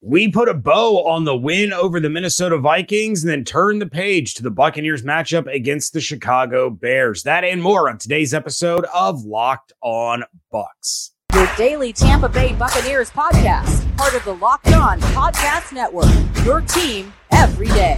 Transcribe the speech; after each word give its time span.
We 0.00 0.30
put 0.30 0.48
a 0.48 0.54
bow 0.54 1.04
on 1.08 1.24
the 1.24 1.36
win 1.36 1.72
over 1.72 1.98
the 1.98 2.08
Minnesota 2.08 2.56
Vikings 2.56 3.24
and 3.24 3.30
then 3.32 3.42
turn 3.42 3.80
the 3.80 3.86
page 3.86 4.34
to 4.34 4.44
the 4.44 4.50
Buccaneers 4.50 5.02
matchup 5.02 5.52
against 5.52 5.92
the 5.92 6.00
Chicago 6.00 6.70
Bears. 6.70 7.24
That 7.24 7.42
and 7.42 7.60
more 7.60 7.90
on 7.90 7.98
today's 7.98 8.32
episode 8.32 8.84
of 8.94 9.24
Locked 9.24 9.72
On 9.82 10.22
Bucs. 10.54 11.10
Your 11.34 11.50
daily 11.56 11.92
Tampa 11.92 12.28
Bay 12.28 12.52
Buccaneers 12.52 13.10
podcast, 13.10 13.96
part 13.96 14.14
of 14.14 14.24
the 14.24 14.34
Locked 14.34 14.72
On 14.72 15.00
Podcast 15.00 15.72
Network. 15.72 16.06
Your 16.44 16.60
team 16.60 17.12
every 17.32 17.66
day. 17.66 17.96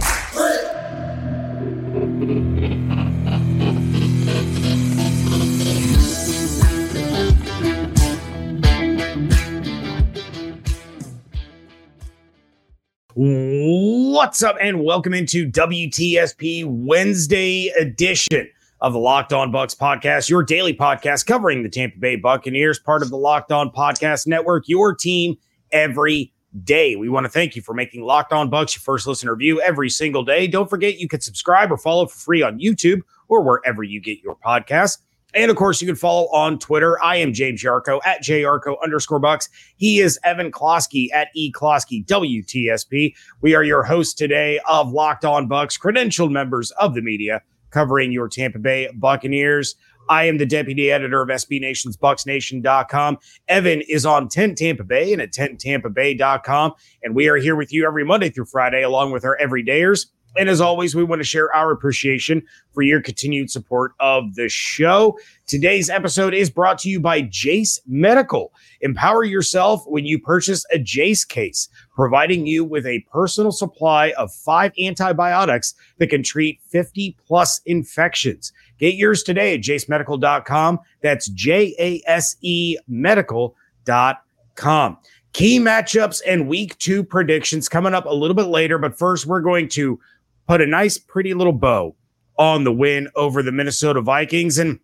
What's 13.13 14.41
up, 14.41 14.55
and 14.61 14.85
welcome 14.85 15.13
into 15.13 15.51
WTSP 15.51 16.63
Wednesday 16.65 17.67
edition 17.77 18.49
of 18.79 18.93
the 18.93 18.99
Locked 18.99 19.33
On 19.33 19.51
Bucs 19.51 19.77
podcast, 19.77 20.29
your 20.29 20.43
daily 20.43 20.73
podcast 20.73 21.25
covering 21.25 21.61
the 21.61 21.67
Tampa 21.67 21.97
Bay 21.99 22.15
Buccaneers, 22.15 22.79
part 22.79 23.01
of 23.01 23.09
the 23.09 23.17
Locked 23.17 23.51
On 23.51 23.69
Podcast 23.69 24.27
Network, 24.27 24.69
your 24.69 24.95
team 24.95 25.35
every 25.73 26.31
day. 26.63 26.95
We 26.95 27.09
want 27.09 27.25
to 27.25 27.29
thank 27.29 27.57
you 27.57 27.61
for 27.61 27.73
making 27.73 28.03
Locked 28.03 28.31
On 28.31 28.49
Bucs 28.49 28.75
your 28.75 28.81
first 28.81 29.05
listen 29.05 29.29
review 29.29 29.59
every 29.59 29.89
single 29.89 30.23
day. 30.23 30.47
Don't 30.47 30.69
forget 30.69 30.97
you 30.97 31.09
can 31.09 31.19
subscribe 31.19 31.69
or 31.69 31.77
follow 31.77 32.05
for 32.05 32.17
free 32.17 32.41
on 32.41 32.61
YouTube 32.61 33.01
or 33.27 33.43
wherever 33.43 33.83
you 33.83 33.99
get 33.99 34.19
your 34.23 34.37
podcasts. 34.37 34.99
And 35.33 35.49
of 35.49 35.57
course, 35.57 35.81
you 35.81 35.87
can 35.87 35.95
follow 35.95 36.27
on 36.27 36.59
Twitter. 36.59 37.01
I 37.01 37.17
am 37.17 37.33
James 37.33 37.63
Yarcho 37.63 37.99
at 38.05 38.21
jarcho 38.21 38.75
underscore 38.83 39.21
Bucs. 39.21 39.49
He 39.77 39.99
is 39.99 40.19
Evan 40.23 40.51
Klosky 40.51 41.07
at 41.13 41.29
E 41.33 41.51
Klosky 41.51 42.05
WTSP. 42.05 43.15
We 43.41 43.55
are 43.55 43.63
your 43.63 43.83
hosts 43.83 44.13
today 44.13 44.59
of 44.67 44.91
Locked 44.91 45.23
On 45.23 45.47
Bucs, 45.47 45.79
credentialed 45.79 46.31
members 46.31 46.71
of 46.71 46.95
the 46.95 47.01
media 47.01 47.41
covering 47.71 48.11
your 48.11 48.27
Tampa 48.27 48.59
Bay 48.59 48.89
Buccaneers. 48.93 49.75
I 50.09 50.25
am 50.25 50.37
the 50.37 50.45
deputy 50.45 50.91
editor 50.91 51.21
of 51.21 51.29
SB 51.29 51.61
Nation's 51.61 51.95
BucsNation.com. 51.95 53.17
Evan 53.47 53.81
is 53.87 54.05
on 54.05 54.27
10 54.27 54.55
Tampa 54.55 54.83
Bay 54.83 55.13
and 55.13 55.21
at 55.21 55.31
10tampabay.com. 55.31 56.73
And 57.01 57.15
we 57.15 57.29
are 57.29 57.37
here 57.37 57.55
with 57.55 57.71
you 57.71 57.87
every 57.87 58.03
Monday 58.03 58.29
through 58.29 58.45
Friday, 58.45 58.83
along 58.83 59.11
with 59.11 59.23
our 59.23 59.37
everydayers. 59.41 60.07
And 60.37 60.47
as 60.47 60.61
always, 60.61 60.95
we 60.95 61.03
want 61.03 61.19
to 61.19 61.25
share 61.25 61.53
our 61.53 61.71
appreciation 61.71 62.41
for 62.73 62.81
your 62.81 63.01
continued 63.01 63.51
support 63.51 63.91
of 63.99 64.35
the 64.35 64.47
show. 64.47 65.19
Today's 65.45 65.89
episode 65.89 66.33
is 66.33 66.49
brought 66.49 66.77
to 66.79 66.89
you 66.89 67.01
by 67.01 67.21
Jase 67.21 67.81
Medical. 67.85 68.53
Empower 68.79 69.25
yourself 69.25 69.83
when 69.87 70.05
you 70.05 70.19
purchase 70.19 70.65
a 70.71 70.79
Jase 70.79 71.25
case, 71.25 71.67
providing 71.93 72.47
you 72.47 72.63
with 72.63 72.85
a 72.85 73.05
personal 73.11 73.51
supply 73.51 74.13
of 74.17 74.33
five 74.33 74.71
antibiotics 74.81 75.73
that 75.97 76.07
can 76.07 76.23
treat 76.23 76.61
50 76.69 77.17
plus 77.27 77.59
infections. 77.65 78.53
Get 78.79 78.95
yours 78.95 79.23
today 79.23 79.53
at 79.53 79.61
jasemedical.com. 79.61 80.79
That's 81.01 81.27
J 81.29 81.75
A 81.77 82.01
S 82.09 82.37
E 82.41 82.77
medical.com. 82.87 84.97
Key 85.33 85.59
matchups 85.59 86.21
and 86.27 86.47
week 86.47 86.77
two 86.77 87.03
predictions 87.03 87.69
coming 87.69 87.93
up 87.93 88.05
a 88.05 88.13
little 88.13 88.35
bit 88.35 88.47
later. 88.47 88.77
But 88.77 88.97
first, 88.97 89.25
we're 89.25 89.41
going 89.41 89.69
to 89.69 89.99
put 90.47 90.61
a 90.61 90.67
nice, 90.67 90.97
pretty 90.97 91.33
little 91.33 91.53
bow 91.53 91.95
on 92.37 92.63
the 92.63 92.73
win 92.73 93.09
over 93.15 93.43
the 93.43 93.51
Minnesota 93.51 94.01
Vikings. 94.01 94.57
And 94.57 94.79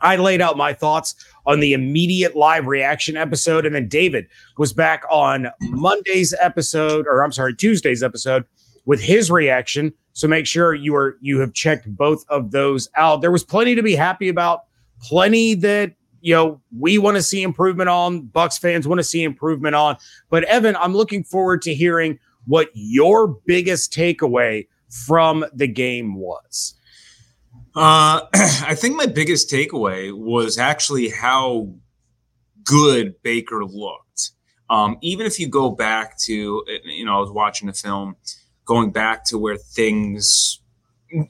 I 0.00 0.16
laid 0.16 0.40
out 0.40 0.56
my 0.56 0.72
thoughts 0.72 1.14
on 1.46 1.60
the 1.60 1.72
immediate 1.72 2.36
live 2.36 2.66
reaction 2.66 3.16
episode. 3.16 3.66
And 3.66 3.74
then 3.74 3.88
David 3.88 4.26
was 4.56 4.72
back 4.72 5.04
on 5.10 5.48
Monday's 5.60 6.34
episode, 6.40 7.06
or 7.06 7.22
I'm 7.22 7.32
sorry, 7.32 7.54
Tuesday's 7.54 8.02
episode 8.02 8.44
with 8.84 9.00
his 9.00 9.30
reaction. 9.30 9.92
So 10.12 10.26
make 10.28 10.46
sure 10.46 10.74
you 10.74 10.94
are 10.96 11.16
you 11.20 11.38
have 11.40 11.52
checked 11.52 11.86
both 11.96 12.24
of 12.28 12.50
those 12.50 12.88
out. 12.96 13.20
There 13.20 13.30
was 13.30 13.44
plenty 13.44 13.74
to 13.74 13.82
be 13.82 13.94
happy 13.94 14.28
about, 14.28 14.64
plenty 15.00 15.54
that 15.54 15.92
you 16.20 16.34
know 16.34 16.60
we 16.76 16.98
want 16.98 17.16
to 17.16 17.22
see 17.22 17.42
improvement 17.42 17.88
on. 17.88 18.22
Bucs 18.22 18.58
fans 18.58 18.88
want 18.88 18.98
to 18.98 19.04
see 19.04 19.22
improvement 19.22 19.74
on. 19.74 19.96
But 20.28 20.44
Evan, 20.44 20.76
I'm 20.76 20.94
looking 20.94 21.24
forward 21.24 21.62
to 21.62 21.74
hearing 21.74 22.18
what 22.46 22.70
your 22.74 23.28
biggest 23.46 23.92
takeaway 23.92 24.66
from 24.90 25.44
the 25.54 25.66
game 25.66 26.14
was? 26.14 26.74
Uh, 27.74 28.22
I 28.34 28.74
think 28.74 28.96
my 28.96 29.06
biggest 29.06 29.50
takeaway 29.50 30.12
was 30.12 30.58
actually 30.58 31.08
how 31.08 31.72
good 32.64 33.14
Baker 33.22 33.64
looked. 33.64 34.30
Um, 34.68 34.98
even 35.00 35.26
if 35.26 35.40
you 35.40 35.48
go 35.48 35.70
back 35.70 36.18
to, 36.20 36.64
you 36.84 37.04
know, 37.04 37.16
I 37.16 37.20
was 37.20 37.30
watching 37.30 37.66
the 37.66 37.72
film, 37.72 38.16
going 38.64 38.92
back 38.92 39.24
to 39.26 39.38
where 39.38 39.56
things 39.56 40.60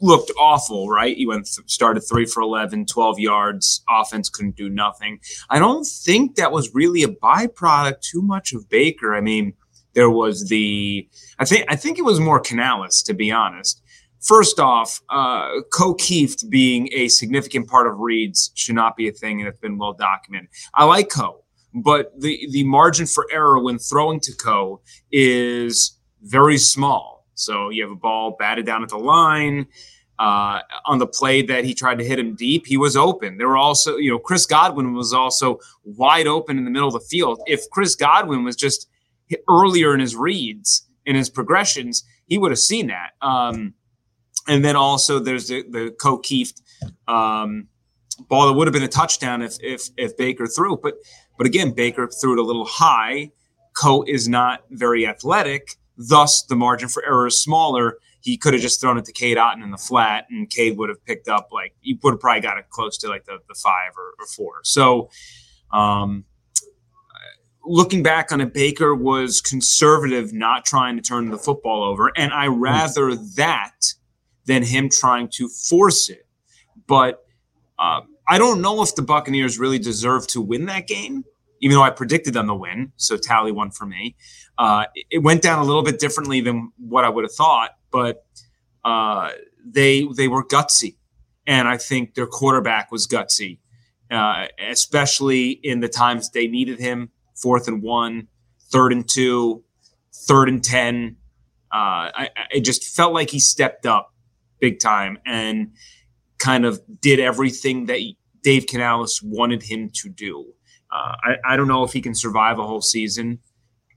looked 0.01 0.31
awful, 0.39 0.89
right? 0.89 1.17
You 1.17 1.29
went 1.29 1.47
started 1.47 2.01
three 2.01 2.27
for 2.27 2.43
11, 2.43 2.87
12 2.87 3.19
yards. 3.19 3.83
Offense 3.89 4.29
couldn't 4.29 4.57
do 4.57 4.69
nothing. 4.69 5.21
I 5.49 5.59
don't 5.59 5.87
think 5.87 6.37
that 6.37 6.53
was 6.53 6.75
really 6.75 7.03
a 7.03 7.09
byproduct 7.09 8.01
too 8.03 8.23
much 8.23 8.53
of 8.53 8.69
Baker. 8.69 9.15
I 9.15 9.21
mean, 9.21 9.55
there 9.95 10.11
was 10.11 10.49
the 10.49 11.09
I 11.39 11.45
think 11.45 11.67
I 11.69 11.77
think 11.77 11.99
it 11.99 12.03
was 12.03 12.21
more 12.21 12.41
Canales 12.41 13.03
to 13.05 13.15
be 13.15 13.31
honest. 13.31 13.83
First 14.21 14.61
off, 14.61 15.01
uh, 15.09 15.49
Ko 15.73 15.95
Kieft 15.95 16.51
being 16.51 16.91
a 16.93 17.09
significant 17.09 17.69
part 17.69 17.87
of 17.87 17.99
reads 17.99 18.51
should 18.55 18.75
not 18.75 18.95
be 18.95 19.09
a 19.09 19.13
thing, 19.13 19.41
and 19.41 19.49
it's 19.49 19.59
been 19.59 19.79
well 19.79 19.95
documented. 19.95 20.51
I 20.75 20.85
like 20.85 21.09
Ko, 21.09 21.45
but 21.75 22.13
the 22.21 22.47
the 22.53 22.65
margin 22.65 23.07
for 23.07 23.27
error 23.33 23.59
when 23.59 23.79
throwing 23.79 24.21
to 24.21 24.37
Ko 24.37 24.83
is 25.11 25.99
very 26.23 26.59
small. 26.59 27.27
So 27.35 27.71
you 27.71 27.83
have 27.83 27.91
a 27.91 27.97
ball 27.97 28.37
batted 28.39 28.67
down 28.67 28.83
at 28.83 28.91
the 28.91 28.99
line. 28.99 29.67
Uh, 30.19 30.61
on 30.85 30.99
the 30.99 31.07
play 31.07 31.41
that 31.41 31.65
he 31.65 31.73
tried 31.73 31.97
to 31.97 32.05
hit 32.05 32.19
him 32.19 32.35
deep, 32.35 32.67
he 32.67 32.77
was 32.77 32.95
open. 32.95 33.39
There 33.39 33.49
were 33.49 33.57
also, 33.57 33.97
you 33.97 34.11
know, 34.11 34.19
Chris 34.19 34.45
Godwin 34.45 34.93
was 34.93 35.15
also 35.15 35.59
wide 35.83 36.27
open 36.27 36.59
in 36.59 36.67
the 36.67 36.71
middle 36.71 36.89
of 36.89 36.93
the 36.93 37.01
field. 37.01 37.41
If 37.47 37.63
Chris 37.71 37.95
Godwin 37.95 38.45
was 38.45 38.55
just 38.55 38.87
earlier 39.49 39.95
in 39.95 40.01
his 40.01 40.17
reads, 40.17 40.87
in 41.07 41.17
his 41.17 41.29
progressions, 41.29 42.05
he 42.27 42.39
would 42.39 42.51
have 42.51 42.59
seen 42.59 42.89
that. 42.89 43.11
Um, 43.21 43.75
and 44.49 44.65
then 44.65 44.77
also 44.77 45.19
there's 45.19 45.49
the, 45.49 45.65
the 45.69 45.95
Ko 46.01 46.19
Kieft 46.19 46.61
um, 47.09 47.69
ball 48.29 48.47
that 48.47 48.55
would 48.55 48.67
have 48.67 48.75
been 48.75 48.83
a 48.83 48.89
touchdown 48.89 49.43
if, 49.43 49.57
if, 49.61 49.89
if 49.97 50.17
Baker 50.17 50.47
threw. 50.47 50.77
But, 50.77 50.95
but 51.37 51.47
again, 51.47 51.73
Baker 51.73 52.09
threw 52.09 52.33
it 52.33 52.39
a 52.39 52.43
little 52.43 52.67
high. 52.67 53.31
Ko 53.75 54.05
is 54.07 54.29
not 54.29 54.65
very 54.71 55.07
athletic. 55.07 55.77
Thus, 55.97 56.43
the 56.43 56.57
margin 56.57 56.89
for 56.89 57.05
error 57.05 57.27
is 57.27 57.43
smaller. 57.43 57.99
He 58.23 58.37
could 58.37 58.53
have 58.53 58.63
just 58.63 58.81
thrown 58.81 58.99
it 58.99 59.05
to 59.07 59.13
Cade 59.13 59.37
Otton 59.39 59.63
in 59.63 59.71
the 59.71 59.79
flat, 59.79 60.27
and 60.31 60.49
Cade 60.49 60.77
would 60.77 60.89
have 60.91 61.05
picked 61.05 61.29
up 61.29 61.49
like 61.53 61.75
he 61.81 61.99
would 62.03 62.13
have 62.13 62.21
probably 62.21 62.43
got 62.43 62.59
it 62.59 62.69
close 62.69 62.99
to 62.99 63.09
like 63.09 63.25
the, 63.25 63.39
the 63.49 63.55
five 63.55 63.93
or, 63.97 64.15
or 64.19 64.27
four. 64.27 64.61
So, 64.63 65.11
um, 65.73 66.25
looking 67.65 68.03
back 68.03 68.33
on 68.33 68.41
it, 68.41 68.53
Baker 68.53 68.95
was 68.95 69.41
conservative, 69.41 70.33
not 70.33 70.65
trying 70.65 70.97
to 70.97 71.03
turn 71.03 71.31
the 71.31 71.39
football 71.39 71.85
over. 71.85 72.13
And 72.17 72.33
I 72.33 72.47
hmm. 72.47 72.61
rather 72.61 73.15
that 73.15 73.95
than 74.47 74.63
him 74.63 74.89
trying 74.89 75.29
to 75.29 75.49
force 75.49 76.09
it. 76.09 76.27
But 76.87 77.25
uh, 77.79 78.01
I 78.27 78.39
don't 78.39 78.61
know 78.61 78.83
if 78.83 78.95
the 78.95 79.03
Buccaneers 79.03 79.59
really 79.59 79.79
deserve 79.79 80.27
to 80.29 80.41
win 80.41 80.67
that 80.67 80.87
game, 80.87 81.25
even 81.61 81.77
though 81.77 81.83
I 81.83 81.91
predicted 81.91 82.35
them 82.35 82.49
to 82.49 82.55
win. 82.55 82.93
So 82.97 83.17
tally 83.17 83.53
one 83.53 83.71
for 83.71 83.87
me. 83.87 84.17
Uh, 84.59 84.87
it 85.11 85.19
went 85.19 85.43
down 85.43 85.59
a 85.61 85.65
little 85.65 85.83
bit 85.83 85.99
differently 85.99 86.41
than 86.41 86.73
what 86.77 87.05
I 87.05 87.09
would 87.09 87.25
have 87.25 87.33
thought, 87.33 87.71
but 87.91 88.27
uh, 88.85 89.31
they 89.65 90.07
they 90.17 90.29
were 90.29 90.45
gutsy, 90.45 90.97
and 91.47 91.67
I 91.67 91.79
think 91.79 92.15
their 92.15 92.27
quarterback 92.27 92.93
was 92.93 93.07
gutsy, 93.07 93.59
uh, 94.11 94.49
especially 94.59 95.51
in 95.51 95.81
the 95.81 95.89
times 95.89 96.31
they 96.31 96.47
needed 96.47 96.79
him 96.79 97.11
fourth 97.43 97.69
and 97.69 97.83
one, 97.83 98.29
third 98.71 98.93
and 98.93 99.09
two, 99.09 99.65
third 100.13 100.49
and 100.49 100.63
10. 100.63 101.17
Uh, 101.73 102.11
I, 102.15 102.31
I 102.55 102.61
just 102.61 102.85
felt 102.85 103.13
like 103.13 103.31
he 103.31 103.39
stepped 103.39 103.87
up 103.87 104.13
big 104.61 104.81
time 104.81 105.19
and 105.25 105.73
kind 106.39 106.65
of 106.65 106.81
did 107.01 107.21
everything 107.21 107.87
that 107.87 108.01
Dave 108.43 108.67
Canales 108.67 109.23
wanted 109.23 109.63
him 109.63 109.91
to 109.95 110.09
do. 110.09 110.53
Uh, 110.91 111.15
I, 111.23 111.37
I, 111.53 111.57
don't 111.57 111.69
know 111.69 111.85
if 111.85 111.93
he 111.93 112.01
can 112.01 112.15
survive 112.15 112.59
a 112.59 112.67
whole 112.67 112.81
season 112.81 113.39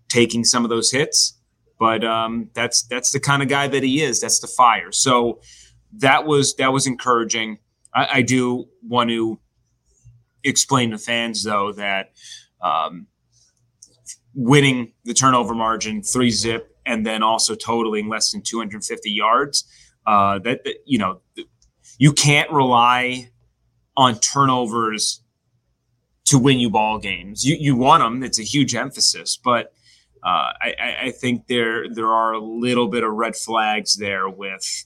taking 0.10 0.44
some 0.44 0.63
of 0.63 0.69
those 0.69 0.92
hits, 0.92 1.39
but 1.80 2.04
um, 2.04 2.50
that's 2.54 2.84
that's 2.84 3.12
the 3.12 3.19
kind 3.19 3.42
of 3.42 3.48
guy 3.48 3.68
that 3.68 3.81
he 3.81 4.04
is. 4.04 4.22
That's 4.22 4.39
the 4.39 4.48
fire. 4.48 4.92
So 4.92 5.42
that 5.98 6.25
was 6.25 6.56
that 6.56 6.72
was 6.72 6.86
encouraging. 6.86 7.57
I, 7.96 8.07
I 8.13 8.22
do 8.22 8.66
want 8.84 9.10
to 9.10 9.39
explain 10.44 10.92
to 10.92 11.00
fans 11.00 11.44
though 11.44 11.72
that 11.72 12.12
um, 12.62 13.07
winning 14.36 14.92
the 15.06 15.14
turnover 15.14 15.54
margin 15.54 16.02
three 16.02 16.32
zip 16.32 16.76
and 16.86 17.06
then 17.06 17.24
also 17.24 17.56
totaling 17.56 18.10
less 18.10 18.32
than 18.32 18.42
250 18.42 19.12
yards. 19.12 19.66
Uh, 20.06 20.40
that, 20.40 20.64
that 20.64 20.76
you 20.86 20.98
know 20.98 21.22
you 21.98 22.12
can't 22.12 22.52
rely 22.52 23.30
on 23.96 24.20
turnovers 24.20 25.22
to 26.26 26.38
win 26.38 26.60
you 26.60 26.70
ball 26.70 27.00
games. 27.00 27.46
You, 27.46 27.56
you 27.60 27.76
want 27.76 28.04
them 28.04 28.24
it's 28.24 28.40
a 28.40 28.44
huge 28.44 28.76
emphasis 28.76 29.38
but 29.38 29.74
uh, 30.24 30.54
I, 30.62 30.98
I, 31.02 31.12
think 31.12 31.48
there 31.48 31.90
there 31.90 32.08
are 32.08 32.32
a 32.32 32.40
little 32.40 32.88
bit 32.88 33.04
of 33.04 33.12
red 33.12 33.36
flags 33.36 33.98
there 33.98 34.30
with 34.30 34.86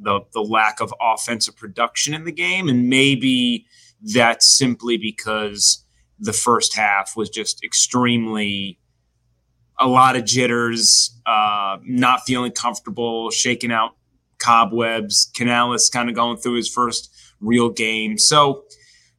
the 0.00 0.20
the 0.32 0.40
lack 0.40 0.80
of 0.80 0.94
offensive 1.00 1.54
production 1.54 2.14
in 2.14 2.24
the 2.24 2.32
game, 2.32 2.68
and 2.68 2.88
maybe 2.88 3.66
that's 4.00 4.56
simply 4.56 4.96
because 4.96 5.84
the 6.20 6.32
first 6.32 6.76
half 6.76 7.16
was 7.16 7.30
just 7.30 7.64
extremely 7.64 8.78
a 9.78 9.88
lot 9.88 10.14
of 10.14 10.26
jitters, 10.26 11.18
uh, 11.24 11.78
not 11.84 12.20
feeling 12.26 12.52
comfortable, 12.52 13.30
shaking 13.30 13.72
out 13.72 13.92
cobwebs. 14.38 15.30
Canales 15.34 15.88
kind 15.88 16.08
of 16.10 16.14
going 16.14 16.36
through 16.36 16.54
his 16.54 16.68
first 16.68 17.10
real 17.40 17.70
game, 17.70 18.18
so 18.18 18.64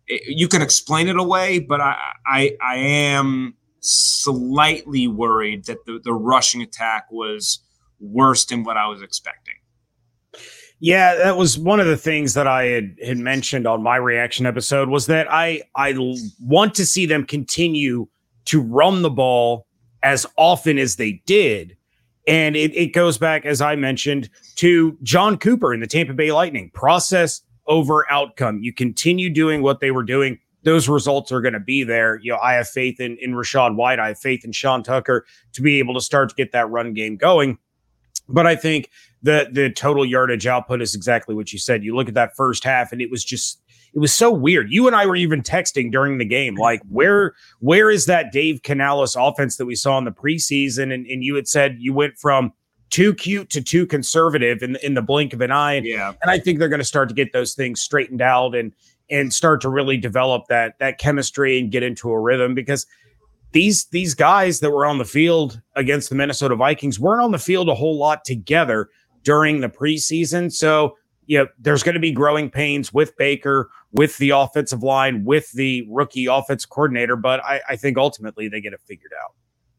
it, 0.07 0.21
you 0.27 0.47
can 0.47 0.61
explain 0.61 1.07
it 1.07 1.17
away, 1.17 1.59
but 1.59 1.81
I 1.81 1.97
I, 2.25 2.57
I 2.61 2.75
am 2.77 3.55
slightly 3.81 5.07
worried 5.07 5.65
that 5.65 5.85
the, 5.85 5.99
the 6.03 6.13
rushing 6.13 6.61
attack 6.61 7.07
was 7.11 7.59
worse 7.99 8.45
than 8.45 8.63
what 8.63 8.77
I 8.77 8.87
was 8.87 9.01
expecting. 9.01 9.40
Yeah, 10.83 11.13
that 11.13 11.37
was 11.37 11.59
one 11.59 11.79
of 11.79 11.85
the 11.85 11.95
things 11.95 12.33
that 12.33 12.47
I 12.47 12.63
had, 12.63 12.95
had 13.05 13.17
mentioned 13.19 13.67
on 13.67 13.83
my 13.83 13.97
reaction 13.97 14.47
episode 14.47 14.89
was 14.89 15.05
that 15.05 15.31
I 15.31 15.61
I 15.75 15.93
want 16.41 16.73
to 16.75 16.85
see 16.85 17.05
them 17.05 17.23
continue 17.23 18.07
to 18.45 18.61
run 18.61 19.03
the 19.03 19.11
ball 19.11 19.67
as 20.01 20.25
often 20.37 20.79
as 20.79 20.95
they 20.95 21.21
did. 21.27 21.77
And 22.27 22.55
it, 22.55 22.75
it 22.75 22.93
goes 22.93 23.19
back, 23.19 23.45
as 23.45 23.61
I 23.61 23.75
mentioned, 23.75 24.29
to 24.55 24.97
Jon 25.03 25.37
Cooper 25.37 25.71
in 25.71 25.81
the 25.81 25.87
Tampa 25.87 26.13
Bay 26.13 26.31
Lightning 26.31 26.71
process 26.73 27.41
over 27.67 28.11
outcome. 28.11 28.59
You 28.63 28.73
continue 28.73 29.29
doing 29.29 29.61
what 29.61 29.81
they 29.81 29.91
were 29.91 30.03
doing 30.03 30.39
those 30.63 30.87
results 30.87 31.31
are 31.31 31.41
going 31.41 31.53
to 31.53 31.59
be 31.59 31.83
there. 31.83 32.19
You 32.21 32.33
know, 32.33 32.39
I 32.41 32.53
have 32.53 32.67
faith 32.67 32.99
in 32.99 33.17
in 33.19 33.33
Rachaad 33.33 33.75
White. 33.75 33.99
I 33.99 34.09
have 34.09 34.19
faith 34.19 34.45
in 34.45 34.51
Sean 34.51 34.83
Tucker 34.83 35.25
to 35.53 35.61
be 35.61 35.79
able 35.79 35.93
to 35.95 36.01
start 36.01 36.29
to 36.29 36.35
get 36.35 36.51
that 36.51 36.69
run 36.69 36.93
game 36.93 37.17
going. 37.17 37.57
But 38.31 38.47
I 38.47 38.55
think 38.55 38.89
the 39.23 39.49
the 39.51 39.69
total 39.69 40.05
yardage 40.05 40.47
output 40.47 40.81
is 40.81 40.95
exactly 40.95 41.35
what 41.35 41.53
you 41.53 41.59
said. 41.59 41.83
You 41.83 41.95
look 41.95 42.07
at 42.07 42.15
that 42.15 42.35
first 42.35 42.63
half, 42.63 42.91
and 42.91 43.01
it 43.01 43.11
was 43.11 43.23
just 43.23 43.61
it 43.93 43.99
was 43.99 44.13
so 44.13 44.31
weird. 44.31 44.71
You 44.71 44.87
and 44.87 44.95
I 44.95 45.05
were 45.05 45.15
even 45.15 45.41
texting 45.41 45.91
during 45.91 46.17
the 46.17 46.25
game, 46.25 46.53
mm-hmm. 46.53 46.61
like 46.61 46.81
where 46.89 47.33
where 47.59 47.89
is 47.89 48.05
that 48.05 48.31
Dave 48.31 48.63
Canales 48.63 49.15
offense 49.15 49.57
that 49.57 49.65
we 49.65 49.75
saw 49.75 49.97
in 49.97 50.05
the 50.05 50.11
preseason? 50.11 50.93
And, 50.93 51.05
and 51.05 51.23
you 51.23 51.35
had 51.35 51.47
said 51.47 51.77
you 51.79 51.93
went 51.93 52.17
from 52.17 52.53
too 52.89 53.13
cute 53.13 53.49
to 53.49 53.61
too 53.61 53.85
conservative 53.85 54.61
in 54.61 54.77
in 54.77 54.93
the 54.93 55.01
blink 55.01 55.33
of 55.33 55.41
an 55.41 55.51
eye. 55.51 55.81
Yeah, 55.83 56.13
and 56.21 56.31
I 56.31 56.39
think 56.39 56.59
they're 56.59 56.69
going 56.69 56.79
to 56.79 56.85
start 56.85 57.09
to 57.09 57.15
get 57.15 57.33
those 57.33 57.53
things 57.53 57.81
straightened 57.81 58.21
out 58.21 58.55
and 58.55 58.73
and 59.09 59.33
start 59.33 59.61
to 59.61 59.69
really 59.69 59.97
develop 59.97 60.45
that 60.47 60.79
that 60.79 60.97
chemistry 60.97 61.59
and 61.59 61.71
get 61.71 61.83
into 61.83 62.09
a 62.09 62.19
rhythm 62.19 62.55
because 62.55 62.85
these 63.51 63.85
these 63.85 64.13
guys 64.13 64.59
that 64.59 64.71
were 64.71 64.85
on 64.85 64.97
the 64.97 65.05
field 65.05 65.61
against 65.75 66.09
the 66.09 66.15
Minnesota 66.15 66.55
Vikings 66.55 66.99
weren't 66.99 67.21
on 67.21 67.31
the 67.31 67.39
field 67.39 67.69
a 67.69 67.75
whole 67.75 67.97
lot 67.97 68.23
together 68.25 68.89
during 69.23 69.61
the 69.61 69.69
preseason. 69.69 70.51
So, 70.51 70.97
you 71.25 71.39
know, 71.39 71.47
there's 71.59 71.83
going 71.83 71.95
to 71.95 72.01
be 72.01 72.11
growing 72.11 72.49
pains 72.49 72.93
with 72.93 73.15
Baker, 73.17 73.69
with 73.91 74.17
the 74.17 74.31
offensive 74.31 74.83
line, 74.83 75.25
with 75.25 75.51
the 75.51 75.85
rookie 75.89 76.25
offense 76.25 76.65
coordinator, 76.65 77.15
but 77.15 77.43
I, 77.43 77.61
I 77.69 77.75
think 77.75 77.97
ultimately 77.97 78.47
they 78.47 78.61
get 78.61 78.73
it 78.73 78.81
figured 78.87 79.11
out. 79.23 79.33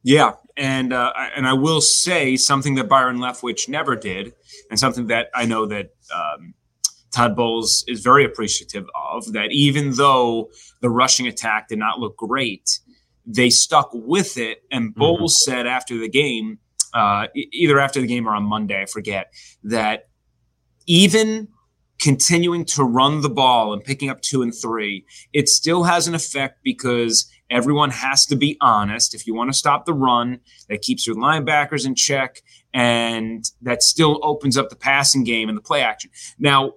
Yeah, 0.04 0.32
and 0.56 0.92
uh, 0.92 1.12
and 1.36 1.46
I 1.46 1.52
will 1.52 1.80
say 1.80 2.36
something 2.36 2.74
that 2.74 2.88
Byron 2.88 3.18
Leftwich 3.18 3.68
never 3.68 3.94
did, 3.94 4.34
and 4.68 4.78
something 4.78 5.06
that 5.06 5.28
I 5.32 5.46
know 5.46 5.64
that 5.66 5.90
um, 6.12 6.54
Todd 7.12 7.36
Bowles 7.36 7.84
is 7.86 8.00
very 8.00 8.24
appreciative 8.24 8.86
of 9.12 9.32
that 9.32 9.52
even 9.52 9.92
though 9.92 10.50
the 10.80 10.90
rushing 10.90 11.28
attack 11.28 11.68
did 11.68 11.78
not 11.78 12.00
look 12.00 12.16
great, 12.16 12.80
they 13.26 13.50
stuck 13.50 13.90
with 13.92 14.36
it. 14.36 14.62
And 14.70 14.90
mm-hmm. 14.90 15.00
Bowles 15.00 15.36
mm-hmm. 15.36 15.50
said 15.50 15.66
after 15.66 15.98
the 15.98 16.08
game, 16.08 16.58
uh, 16.94 17.28
either 17.34 17.78
after 17.78 18.00
the 18.00 18.06
game 18.06 18.28
or 18.28 18.34
on 18.34 18.44
Monday, 18.44 18.80
I 18.80 18.86
forget, 18.86 19.32
that 19.64 20.08
even 20.86 21.48
continuing 22.00 22.64
to 22.64 22.82
run 22.82 23.20
the 23.20 23.30
ball 23.30 23.72
and 23.72 23.82
picking 23.82 24.10
up 24.10 24.20
two 24.20 24.42
and 24.42 24.52
three, 24.54 25.06
it 25.32 25.48
still 25.48 25.84
has 25.84 26.08
an 26.08 26.14
effect 26.14 26.58
because 26.64 27.30
everyone 27.48 27.90
has 27.90 28.26
to 28.26 28.34
be 28.34 28.56
honest. 28.60 29.14
If 29.14 29.26
you 29.26 29.34
want 29.34 29.52
to 29.52 29.56
stop 29.56 29.86
the 29.86 29.94
run, 29.94 30.40
that 30.68 30.82
keeps 30.82 31.06
your 31.06 31.16
linebackers 31.16 31.86
in 31.86 31.94
check 31.94 32.42
and 32.74 33.44
that 33.60 33.82
still 33.82 34.18
opens 34.22 34.58
up 34.58 34.68
the 34.68 34.76
passing 34.76 35.22
game 35.22 35.48
and 35.48 35.56
the 35.56 35.62
play 35.62 35.82
action. 35.82 36.10
Now, 36.38 36.72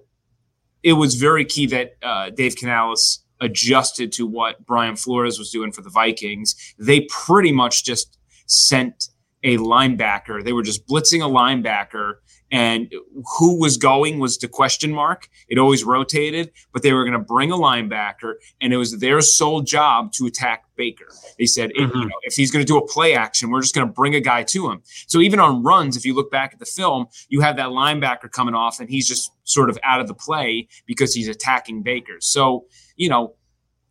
it 0.82 0.92
was 0.92 1.16
very 1.16 1.44
key 1.44 1.66
that 1.66 1.94
uh, 2.02 2.30
Dave 2.30 2.54
Canales 2.54 3.24
adjusted 3.40 4.12
to 4.12 4.26
what 4.26 4.64
Brian 4.64 4.96
Flores 4.96 5.38
was 5.38 5.50
doing 5.50 5.72
for 5.72 5.82
the 5.82 5.90
Vikings. 5.90 6.54
They 6.78 7.06
pretty 7.10 7.52
much 7.52 7.84
just 7.84 8.18
sent 8.46 9.08
a 9.42 9.58
linebacker. 9.58 10.42
They 10.44 10.52
were 10.52 10.62
just 10.62 10.86
blitzing 10.86 11.24
a 11.24 11.28
linebacker 11.28 12.16
and 12.50 12.92
who 13.38 13.58
was 13.58 13.76
going 13.76 14.18
was 14.18 14.38
the 14.38 14.48
question 14.48 14.92
mark. 14.92 15.28
It 15.48 15.58
always 15.58 15.84
rotated, 15.84 16.52
but 16.72 16.82
they 16.82 16.92
were 16.92 17.04
going 17.04 17.18
to 17.18 17.24
bring 17.24 17.50
a 17.50 17.56
linebacker, 17.56 18.34
and 18.60 18.72
it 18.72 18.76
was 18.76 18.98
their 18.98 19.20
sole 19.20 19.62
job 19.62 20.12
to 20.12 20.26
attack 20.26 20.64
Baker. 20.76 21.08
They 21.38 21.46
said, 21.46 21.70
mm-hmm. 21.70 21.98
you 21.98 22.04
know, 22.06 22.14
if 22.22 22.34
he's 22.34 22.50
going 22.50 22.64
to 22.64 22.66
do 22.66 22.78
a 22.78 22.86
play 22.86 23.14
action, 23.14 23.50
we're 23.50 23.62
just 23.62 23.74
going 23.74 23.86
to 23.86 23.92
bring 23.92 24.14
a 24.14 24.20
guy 24.20 24.42
to 24.44 24.70
him. 24.70 24.82
So 25.06 25.20
even 25.20 25.40
on 25.40 25.62
runs, 25.62 25.96
if 25.96 26.04
you 26.04 26.14
look 26.14 26.30
back 26.30 26.52
at 26.52 26.58
the 26.58 26.66
film, 26.66 27.06
you 27.28 27.40
have 27.40 27.56
that 27.56 27.68
linebacker 27.68 28.30
coming 28.30 28.54
off, 28.54 28.78
and 28.80 28.88
he's 28.88 29.08
just 29.08 29.32
sort 29.44 29.70
of 29.70 29.78
out 29.82 30.00
of 30.00 30.06
the 30.06 30.14
play 30.14 30.68
because 30.86 31.14
he's 31.14 31.28
attacking 31.28 31.82
Baker. 31.82 32.16
So 32.20 32.66
you 32.96 33.08
know, 33.08 33.34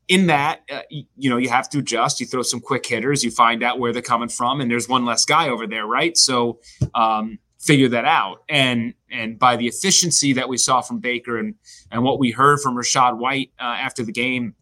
in 0.07 0.27
that, 0.27 0.61
uh, 0.71 0.81
you, 0.89 1.03
you, 1.15 1.29
know, 1.29 1.37
you 1.37 1.49
have 1.49 1.69
to 1.69 1.79
adjust. 1.79 2.19
You 2.19 2.25
throw 2.25 2.43
some 2.43 2.59
quick 2.59 2.85
hitters, 2.85 3.23
you 3.23 3.31
find 3.31 3.63
out 3.63 3.79
where 3.79 3.91
they're 3.91 4.01
coming 4.01 4.29
from, 4.29 4.61
and 4.61 4.69
there's 4.69 4.87
one 4.87 5.05
less 5.05 5.25
guy 5.25 5.49
over 5.49 5.65
there, 5.65 5.85
right? 5.85 6.17
So, 6.17 6.59
um, 6.93 7.39
figure 7.65 7.89
that 7.89 8.05
out. 8.05 8.43
And 8.47 8.93
and 9.11 9.39
by 9.39 9.55
the 9.55 9.67
efficiency 9.67 10.33
that 10.33 10.47
we 10.47 10.57
saw 10.57 10.81
from 10.81 10.99
Baker 10.99 11.37
and 11.37 11.55
and 11.91 12.03
what 12.03 12.19
we 12.19 12.31
heard 12.31 12.59
from 12.61 12.75
Rachaad 12.75 13.17
White 13.17 13.51
uh, 13.59 13.63
after 13.63 14.03
the 14.03 14.11
game 14.11 14.55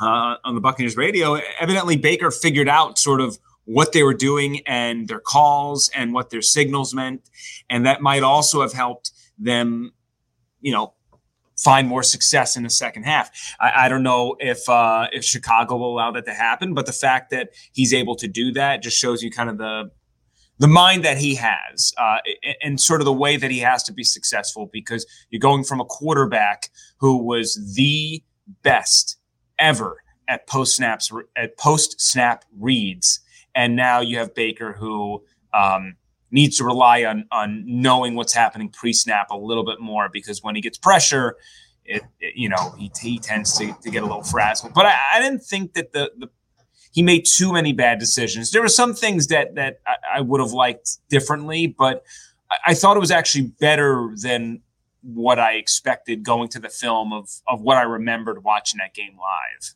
uh, 0.00 0.36
on 0.44 0.54
the 0.54 0.60
Buccaneers 0.60 0.96
radio, 0.96 1.38
evidently 1.58 1.96
Baker 1.96 2.30
figured 2.30 2.68
out 2.68 2.98
sort 2.98 3.20
of 3.20 3.38
what 3.64 3.92
they 3.92 4.02
were 4.02 4.14
doing 4.14 4.60
and 4.66 5.08
their 5.08 5.20
calls 5.20 5.90
and 5.94 6.12
what 6.12 6.30
their 6.30 6.42
signals 6.42 6.94
meant, 6.94 7.22
and 7.70 7.86
that 7.86 8.02
might 8.02 8.22
also 8.22 8.60
have 8.60 8.72
helped 8.72 9.10
them, 9.38 9.92
you 10.60 10.72
know. 10.72 10.92
Find 11.56 11.86
more 11.86 12.02
success 12.02 12.56
in 12.56 12.64
the 12.64 12.68
second 12.68 13.04
half. 13.04 13.30
I, 13.60 13.84
I 13.84 13.88
don't 13.88 14.02
know 14.02 14.34
if 14.40 14.68
uh, 14.68 15.06
if 15.12 15.22
Chicago 15.22 15.76
will 15.76 15.94
allow 15.94 16.10
that 16.10 16.24
to 16.24 16.34
happen, 16.34 16.74
but 16.74 16.84
the 16.84 16.92
fact 16.92 17.30
that 17.30 17.50
he's 17.72 17.94
able 17.94 18.16
to 18.16 18.26
do 18.26 18.50
that 18.54 18.82
just 18.82 18.98
shows 18.98 19.22
you 19.22 19.30
kind 19.30 19.48
of 19.48 19.56
the 19.58 19.92
the 20.58 20.68
mind 20.68 21.04
that 21.04 21.18
he 21.18 21.34
has 21.34 21.92
uh, 21.98 22.18
and 22.62 22.80
sort 22.80 23.00
of 23.00 23.04
the 23.04 23.12
way 23.12 23.36
that 23.36 23.50
he 23.50 23.58
has 23.58 23.82
to 23.84 23.92
be 23.92 24.04
successful 24.04 24.68
because 24.72 25.06
you're 25.30 25.40
going 25.40 25.64
from 25.64 25.80
a 25.80 25.84
quarterback 25.84 26.70
who 26.98 27.16
was 27.16 27.74
the 27.74 28.22
best 28.62 29.18
ever 29.58 30.02
at 30.28 30.46
post 30.46 30.76
snaps 30.76 31.10
at 31.36 31.56
post 31.58 32.00
snap 32.00 32.44
reads 32.58 33.20
and 33.54 33.76
now 33.76 34.00
you 34.00 34.18
have 34.18 34.34
baker 34.34 34.72
who 34.72 35.22
um, 35.52 35.96
needs 36.30 36.56
to 36.56 36.64
rely 36.64 37.04
on 37.04 37.26
on 37.30 37.62
knowing 37.66 38.14
what's 38.14 38.32
happening 38.32 38.68
pre 38.68 38.92
snap 38.92 39.30
a 39.30 39.36
little 39.36 39.64
bit 39.64 39.80
more 39.80 40.08
because 40.12 40.42
when 40.42 40.54
he 40.54 40.60
gets 40.60 40.78
pressure 40.78 41.36
it, 41.84 42.02
it 42.20 42.34
you 42.36 42.48
know 42.48 42.74
he, 42.78 42.90
he 43.00 43.18
tends 43.18 43.56
to, 43.58 43.72
to 43.82 43.90
get 43.90 44.02
a 44.02 44.06
little 44.06 44.22
frazzled. 44.22 44.74
But 44.74 44.86
I, 44.86 44.96
I 45.14 45.20
didn't 45.20 45.42
think 45.42 45.74
that 45.74 45.92
the 45.92 46.10
the 46.18 46.28
he 46.94 47.02
made 47.02 47.26
too 47.26 47.52
many 47.52 47.72
bad 47.72 47.98
decisions. 47.98 48.52
There 48.52 48.62
were 48.62 48.68
some 48.68 48.94
things 48.94 49.26
that 49.26 49.56
that 49.56 49.80
I, 49.86 50.18
I 50.18 50.20
would 50.20 50.40
have 50.40 50.52
liked 50.52 50.98
differently, 51.10 51.66
but 51.66 52.04
I, 52.50 52.70
I, 52.70 52.74
thought 52.74 52.96
it 52.96 53.00
was 53.00 53.10
actually 53.10 53.52
better 53.58 54.14
than 54.22 54.60
what 55.02 55.40
I 55.40 55.54
expected 55.54 56.22
going 56.22 56.48
to 56.50 56.60
the 56.60 56.68
film 56.68 57.12
of 57.12 57.28
of 57.48 57.60
what 57.60 57.76
I 57.76 57.82
remembered 57.82 58.44
watching 58.44 58.78
that 58.78 58.94
game 58.94 59.16
live. 59.18 59.74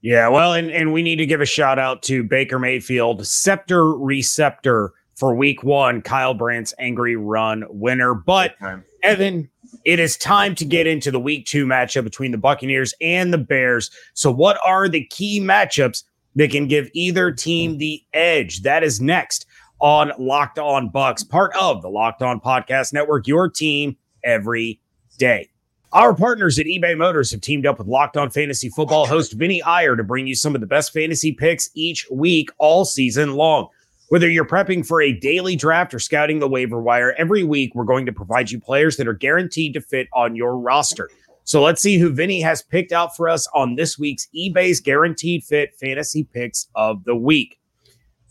Yeah, 0.00 0.28
well, 0.28 0.52
and 0.52 0.70
and 0.70 0.92
we 0.92 1.02
need 1.02 1.16
to 1.16 1.26
give 1.26 1.40
a 1.40 1.46
shout 1.46 1.80
out 1.80 2.04
to 2.04 2.22
Baker 2.22 2.60
Mayfield, 2.60 3.26
scepter 3.26 3.92
receptor 3.92 4.92
for 5.16 5.34
Week 5.34 5.64
One, 5.64 6.02
Kyle 6.02 6.34
Brandt's 6.34 6.72
angry 6.78 7.16
run 7.16 7.64
winner. 7.68 8.14
But. 8.14 8.54
Evan, 9.02 9.48
it 9.86 10.00
is 10.00 10.16
time 10.16 10.56
to 10.56 10.64
get 10.64 10.88
into 10.88 11.12
the 11.12 11.20
week 11.20 11.46
two 11.46 11.64
matchup 11.64 12.02
between 12.02 12.32
the 12.32 12.38
Buccaneers 12.38 12.92
and 13.00 13.32
the 13.32 13.38
Bears. 13.38 13.88
So, 14.14 14.32
what 14.32 14.58
are 14.66 14.88
the 14.88 15.06
key 15.06 15.40
matchups 15.40 16.02
that 16.34 16.50
can 16.50 16.66
give 16.66 16.90
either 16.92 17.30
team 17.30 17.78
the 17.78 18.02
edge? 18.12 18.62
That 18.62 18.82
is 18.82 19.00
next 19.00 19.46
on 19.80 20.10
Locked 20.18 20.58
On 20.58 20.90
Bucs, 20.90 21.26
part 21.26 21.54
of 21.54 21.82
the 21.82 21.88
Locked 21.88 22.20
On 22.20 22.40
Podcast 22.40 22.92
Network, 22.92 23.28
your 23.28 23.48
team 23.48 23.96
every 24.24 24.80
day. 25.18 25.48
Our 25.92 26.14
partners 26.14 26.58
at 26.58 26.66
eBay 26.66 26.98
Motors 26.98 27.30
have 27.30 27.40
teamed 27.40 27.64
up 27.64 27.78
with 27.78 27.86
Locked 27.86 28.16
On 28.16 28.28
Fantasy 28.28 28.68
Football 28.70 29.06
host 29.06 29.34
Vinny 29.34 29.62
Iyer 29.62 29.94
to 29.94 30.02
bring 30.02 30.26
you 30.26 30.34
some 30.34 30.56
of 30.56 30.60
the 30.60 30.66
best 30.66 30.92
fantasy 30.92 31.30
picks 31.30 31.70
each 31.74 32.08
week, 32.10 32.50
all 32.58 32.84
season 32.84 33.34
long. 33.34 33.68
Whether 34.08 34.30
you're 34.30 34.44
prepping 34.44 34.86
for 34.86 35.02
a 35.02 35.12
daily 35.12 35.56
draft 35.56 35.92
or 35.92 35.98
scouting 35.98 36.38
the 36.38 36.46
waiver 36.46 36.80
wire, 36.80 37.12
every 37.18 37.42
week 37.42 37.74
we're 37.74 37.84
going 37.84 38.06
to 38.06 38.12
provide 38.12 38.52
you 38.52 38.60
players 38.60 38.96
that 38.96 39.08
are 39.08 39.12
guaranteed 39.12 39.74
to 39.74 39.80
fit 39.80 40.06
on 40.12 40.36
your 40.36 40.56
roster. 40.56 41.10
So 41.42 41.60
let's 41.60 41.82
see 41.82 41.98
who 41.98 42.12
Vinny 42.12 42.40
has 42.40 42.62
picked 42.62 42.92
out 42.92 43.16
for 43.16 43.28
us 43.28 43.48
on 43.52 43.74
this 43.74 43.98
week's 43.98 44.28
eBay's 44.32 44.80
Guaranteed 44.80 45.42
Fit 45.42 45.74
Fantasy 45.74 46.22
Picks 46.22 46.68
of 46.76 47.02
the 47.02 47.16
Week. 47.16 47.58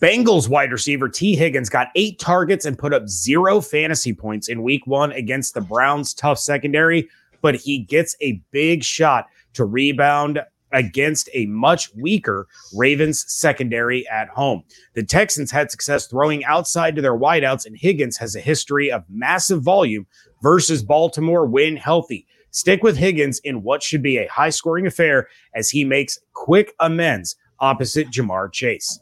Bengals 0.02 0.48
wide 0.48 0.72
receiver 0.72 1.10
Tee 1.10 1.36
Higgins 1.36 1.70
got 1.70 1.90
eight 1.96 2.20
targets 2.20 2.64
and 2.64 2.78
put 2.80 2.94
up 2.94 3.10
zero 3.10 3.60
fantasy 3.60 4.14
points 4.14 4.48
in 4.48 4.64
week 4.64 4.88
one 4.88 5.12
against 5.12 5.54
the 5.54 5.62
Browns' 5.62 6.14
tough 6.14 6.40
secondary, 6.40 7.10
but 7.42 7.56
he 7.56 7.80
gets 7.80 8.16
a 8.22 8.42
big 8.52 8.82
shot 8.82 9.28
to 9.54 9.66
rebound 9.66 10.40
against 10.76 11.30
a 11.34 11.48
much 11.48 11.90
weaker 11.96 12.48
Ravens 12.76 13.26
secondary 13.28 14.08
at 14.10 14.28
home. 14.28 14.64
The 14.94 15.04
Texans 15.04 15.50
had 15.50 15.72
success 15.72 16.06
throwing 16.06 16.44
outside 16.46 16.96
to 16.96 17.02
their 17.02 17.18
wideouts, 17.18 17.66
and 17.66 17.78
Higgins 17.78 18.18
has 18.18 18.36
a 18.36 18.42
history 18.42 18.92
of 18.92 19.04
massive 19.10 19.64
volume 19.64 20.06
versus 20.44 20.84
Baltimore 20.84 21.48
when 21.48 21.78
healthy. 21.78 22.28
Stick 22.52 22.84
with 22.84 22.98
Higgins 22.98 23.40
in 23.40 23.64
what 23.64 23.82
should 23.82 24.04
be 24.04 24.18
a 24.18 24.28
high 24.28 24.50
scoring 24.50 24.86
affair 24.86 25.28
as 25.56 25.70
he 25.70 25.84
makes 25.84 26.20
quick 26.34 26.74
amends 26.80 27.36
opposite 27.60 28.12
Ja'Marr 28.12 28.52
Chase. 28.52 29.00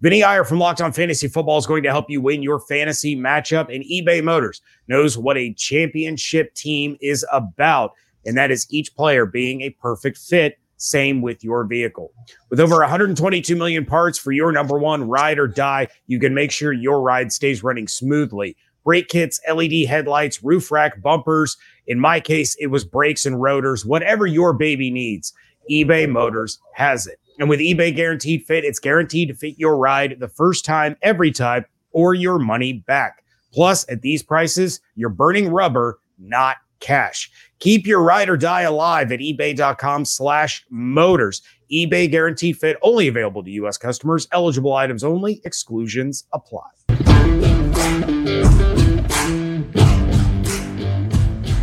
Vinny 0.00 0.22
Iyer 0.22 0.44
from 0.44 0.58
Locked 0.58 0.82
On 0.82 0.92
Fantasy 0.92 1.28
Football 1.28 1.58
is 1.58 1.66
going 1.66 1.82
to 1.82 1.90
help 1.90 2.10
you 2.10 2.20
win 2.20 2.42
your 2.42 2.60
fantasy 2.60 3.16
matchup, 3.16 3.74
and 3.74 3.82
eBay 3.84 4.22
Motors 4.22 4.60
knows 4.88 5.16
what 5.16 5.38
a 5.38 5.54
championship 5.54 6.54
team 6.54 6.96
is 7.00 7.26
about, 7.32 7.92
and 8.26 8.36
that 8.36 8.50
is 8.50 8.66
each 8.70 8.94
player 8.94 9.26
being 9.26 9.62
a 9.62 9.70
perfect 9.70 10.18
fit. 10.18 10.58
Same 10.84 11.22
with 11.22 11.42
your 11.42 11.64
vehicle. 11.64 12.12
With 12.50 12.60
over 12.60 12.76
122 12.76 13.56
million 13.56 13.86
parts 13.86 14.18
for 14.18 14.32
your 14.32 14.52
number 14.52 14.78
one 14.78 15.08
ride 15.08 15.38
or 15.38 15.48
die, 15.48 15.88
you 16.06 16.18
can 16.20 16.34
make 16.34 16.50
sure 16.50 16.74
your 16.74 17.00
ride 17.00 17.32
stays 17.32 17.62
running 17.62 17.88
smoothly. 17.88 18.54
Brake 18.84 19.08
kits, 19.08 19.40
LED 19.50 19.86
headlights, 19.88 20.44
roof 20.44 20.70
rack, 20.70 21.00
bumpers. 21.00 21.56
In 21.86 21.98
my 21.98 22.20
case, 22.20 22.54
it 22.60 22.66
was 22.66 22.84
brakes 22.84 23.24
and 23.24 23.40
rotors. 23.40 23.86
Whatever 23.86 24.26
your 24.26 24.52
baby 24.52 24.90
needs, 24.90 25.32
eBay 25.70 26.06
Motors 26.06 26.60
has 26.74 27.06
it. 27.06 27.18
And 27.38 27.48
with 27.48 27.60
eBay 27.60 27.96
Guaranteed 27.96 28.44
Fit, 28.44 28.64
it's 28.64 28.78
guaranteed 28.78 29.28
to 29.28 29.34
fit 29.34 29.58
your 29.58 29.78
ride 29.78 30.20
the 30.20 30.28
first 30.28 30.66
time, 30.66 30.96
every 31.00 31.32
time, 31.32 31.64
or 31.92 32.12
your 32.12 32.38
money 32.38 32.74
back. 32.74 33.24
Plus, 33.54 33.86
at 33.88 34.02
these 34.02 34.22
prices, 34.22 34.80
you're 34.96 35.08
burning 35.08 35.48
rubber, 35.48 35.98
not 36.18 36.58
cash. 36.80 37.30
Keep 37.60 37.86
your 37.86 38.02
ride 38.02 38.28
or 38.28 38.36
die 38.36 38.62
alive 38.62 39.10
at 39.12 39.20
ebay.com 39.20 40.04
slash 40.04 40.64
motors. 40.70 41.42
eBay 41.72 42.10
Guaranteed 42.10 42.56
Fit 42.56 42.76
only 42.82 43.08
available 43.08 43.42
to 43.42 43.50
U.S. 43.50 43.78
customers. 43.78 44.28
Eligible 44.32 44.74
items 44.74 45.02
only. 45.02 45.40
Exclusions 45.44 46.24
apply. 46.32 46.68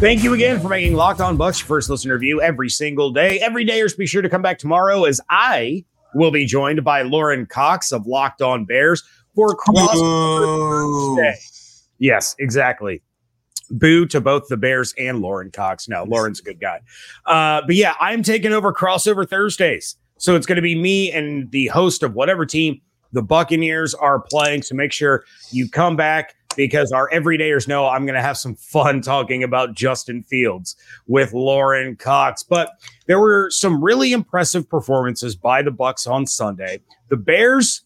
Thank 0.02 0.24
you 0.24 0.34
again 0.34 0.60
for 0.60 0.68
making 0.68 0.96
Locked 0.96 1.22
On 1.22 1.38
Bucs 1.38 1.60
your 1.60 1.68
first 1.68 1.88
listener 1.88 2.16
review 2.16 2.42
every 2.42 2.70
single 2.70 3.12
day. 3.12 3.40
Every 3.40 3.64
dayers, 3.64 3.96
be 3.96 4.08
sure 4.08 4.24
to 4.24 4.30
come 4.30 4.42
back 4.42 4.58
tomorrow 4.58 5.04
as 5.04 5.22
I 5.30 5.86
will 6.16 6.32
be 6.32 6.48
joined 6.48 6.84
by 6.84 7.04
Lauren 7.04 7.46
Cox 7.46 7.92
of 7.92 8.08
Locked 8.08 8.42
On 8.42 8.66
Bears 8.66 9.04
for 9.36 9.54
Cross 9.56 11.18
Day. 11.18 11.36
Yes, 12.00 12.36
exactly. 12.40 13.04
Boo 13.72 14.06
to 14.08 14.22
both 14.22 14.48
the 14.48 14.58
Bears 14.58 14.94
and 14.98 15.20
Lauren 15.20 15.52
Cox. 15.52 15.88
No, 15.88 16.04
Lauren's 16.04 16.40
a 16.40 16.44
good 16.44 16.60
guy. 16.60 16.82
Uh, 17.26 17.62
but 17.66 17.76
yeah, 17.76 17.96
I'm 18.00 18.24
taking 18.24 18.54
over 18.54 18.74
crossover 18.74 19.28
Thursdays. 19.28 19.96
So 20.18 20.36
it's 20.36 20.46
going 20.46 20.58
to 20.58 20.62
be 20.62 20.76
me 20.76 21.12
and 21.12 21.50
the 21.52 21.68
host 21.68 22.04
of 22.04 22.14
whatever 22.14 22.46
team 22.46 22.80
the 23.12 23.24
Buccaneers 23.24 23.94
are 23.94 24.20
playing. 24.20 24.62
So 24.62 24.76
make 24.76 24.92
sure 24.92 25.24
you 25.52 25.68
come 25.68 25.96
back 25.96 26.36
because 26.56 26.92
our 26.92 27.10
everydayers 27.10 27.68
know 27.68 27.88
I'm 27.88 28.06
going 28.06 28.16
to 28.16 28.22
have 28.22 28.38
some 28.38 28.56
fun 28.56 29.02
talking 29.02 29.44
about 29.44 29.74
Justin 29.74 30.24
Fields 30.24 30.76
with 31.08 31.34
Lauren 31.34 31.96
Cox. 31.96 32.44
But 32.44 32.72
there 33.08 33.20
were 33.20 33.50
some 33.52 33.84
really 33.84 34.12
impressive 34.12 34.70
performances 34.70 35.36
by 35.36 35.62
the 35.62 35.72
Bucs 35.72 36.10
on 36.10 36.28
Sunday. 36.28 36.82
The 37.10 37.18
Bears, 37.18 37.82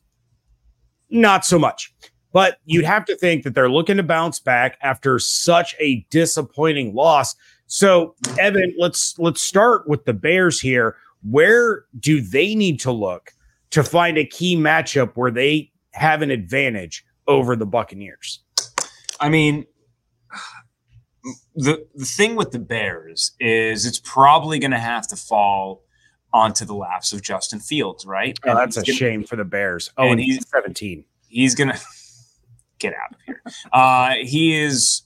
not 1.10 1.46
so 1.46 1.60
much. 1.60 1.94
But 2.36 2.58
you'd 2.66 2.84
have 2.84 3.06
to 3.06 3.16
think 3.16 3.46
that 3.46 3.56
they're 3.56 3.70
looking 3.70 3.96
to 3.96 4.04
bounce 4.04 4.42
back 4.42 4.78
after 4.82 5.20
such 5.20 5.74
a 5.80 6.06
disappointing 6.10 6.94
loss. 6.94 7.34
So, 7.68 8.14
Evan, 8.38 8.76
let's 8.78 9.18
let's 9.18 9.42
start 9.42 9.88
with 9.88 10.04
the 10.04 10.12
Bears 10.12 10.60
here. 10.60 10.98
Where 11.24 11.86
do 11.98 12.20
they 12.20 12.54
need 12.54 12.82
to 12.82 12.92
look 12.92 13.32
to 13.70 13.86
find 13.86 14.18
a 14.18 14.26
key 14.26 14.58
matchup 14.58 15.14
where 15.16 15.32
they 15.32 15.72
have 15.94 16.22
an 16.22 16.30
advantage 16.30 17.06
over 17.26 17.56
the 17.56 17.66
Buccaneers? 17.66 18.42
I 19.22 19.30
mean, 19.30 19.66
the 21.56 21.88
the 21.96 22.04
thing 22.04 22.36
with 22.36 22.52
the 22.52 22.60
Bears 22.60 23.32
is 23.40 23.86
it's 23.86 24.02
probably 24.04 24.60
going 24.60 24.72
to 24.72 24.78
have 24.78 25.08
to 25.08 25.16
fall 25.16 25.84
onto 26.34 26.66
the 26.66 26.76
laps 26.76 27.14
of 27.14 27.22
Justin 27.22 27.62
Fields, 27.62 28.06
right? 28.06 28.38
Oh, 28.44 28.56
that's 28.56 28.76
a 28.76 28.82
gonna, 28.82 28.98
shame 28.98 29.24
for 29.24 29.38
the 29.38 29.46
Bears. 29.46 29.90
Oh, 29.98 30.04
and, 30.04 30.12
and 30.12 30.20
he's 30.20 30.46
17. 30.50 31.06
He's 31.30 31.56
going 31.56 31.70
to 31.70 31.80
get 32.80 32.94
out 32.94 33.14
of 33.14 33.18
here. 33.26 33.42
Uh, 33.72 34.14
he 34.22 34.60
is 34.60 35.04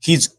he's 0.00 0.36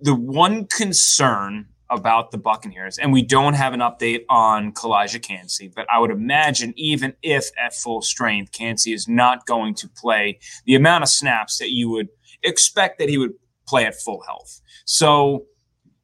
the 0.00 0.14
one 0.14 0.66
concern 0.66 1.66
about 1.88 2.32
the 2.32 2.38
Buccaneers, 2.38 2.98
and 2.98 3.12
we 3.12 3.22
don't 3.22 3.54
have 3.54 3.72
an 3.72 3.80
update 3.80 4.24
on 4.28 4.72
Calijah 4.72 5.22
Kancey, 5.22 5.70
but 5.74 5.86
I 5.90 5.98
would 5.98 6.10
imagine 6.10 6.74
even 6.76 7.14
if 7.22 7.48
at 7.56 7.74
full 7.74 8.02
strength, 8.02 8.52
Kancey 8.52 8.92
is 8.92 9.06
not 9.06 9.46
going 9.46 9.74
to 9.76 9.88
play 9.88 10.38
the 10.64 10.74
amount 10.74 11.04
of 11.04 11.08
snaps 11.08 11.58
that 11.58 11.70
you 11.70 11.88
would 11.90 12.08
expect 12.42 12.98
that 12.98 13.08
he 13.08 13.18
would 13.18 13.34
play 13.68 13.84
at 13.84 13.94
full 13.94 14.22
health. 14.26 14.60
So 14.84 15.46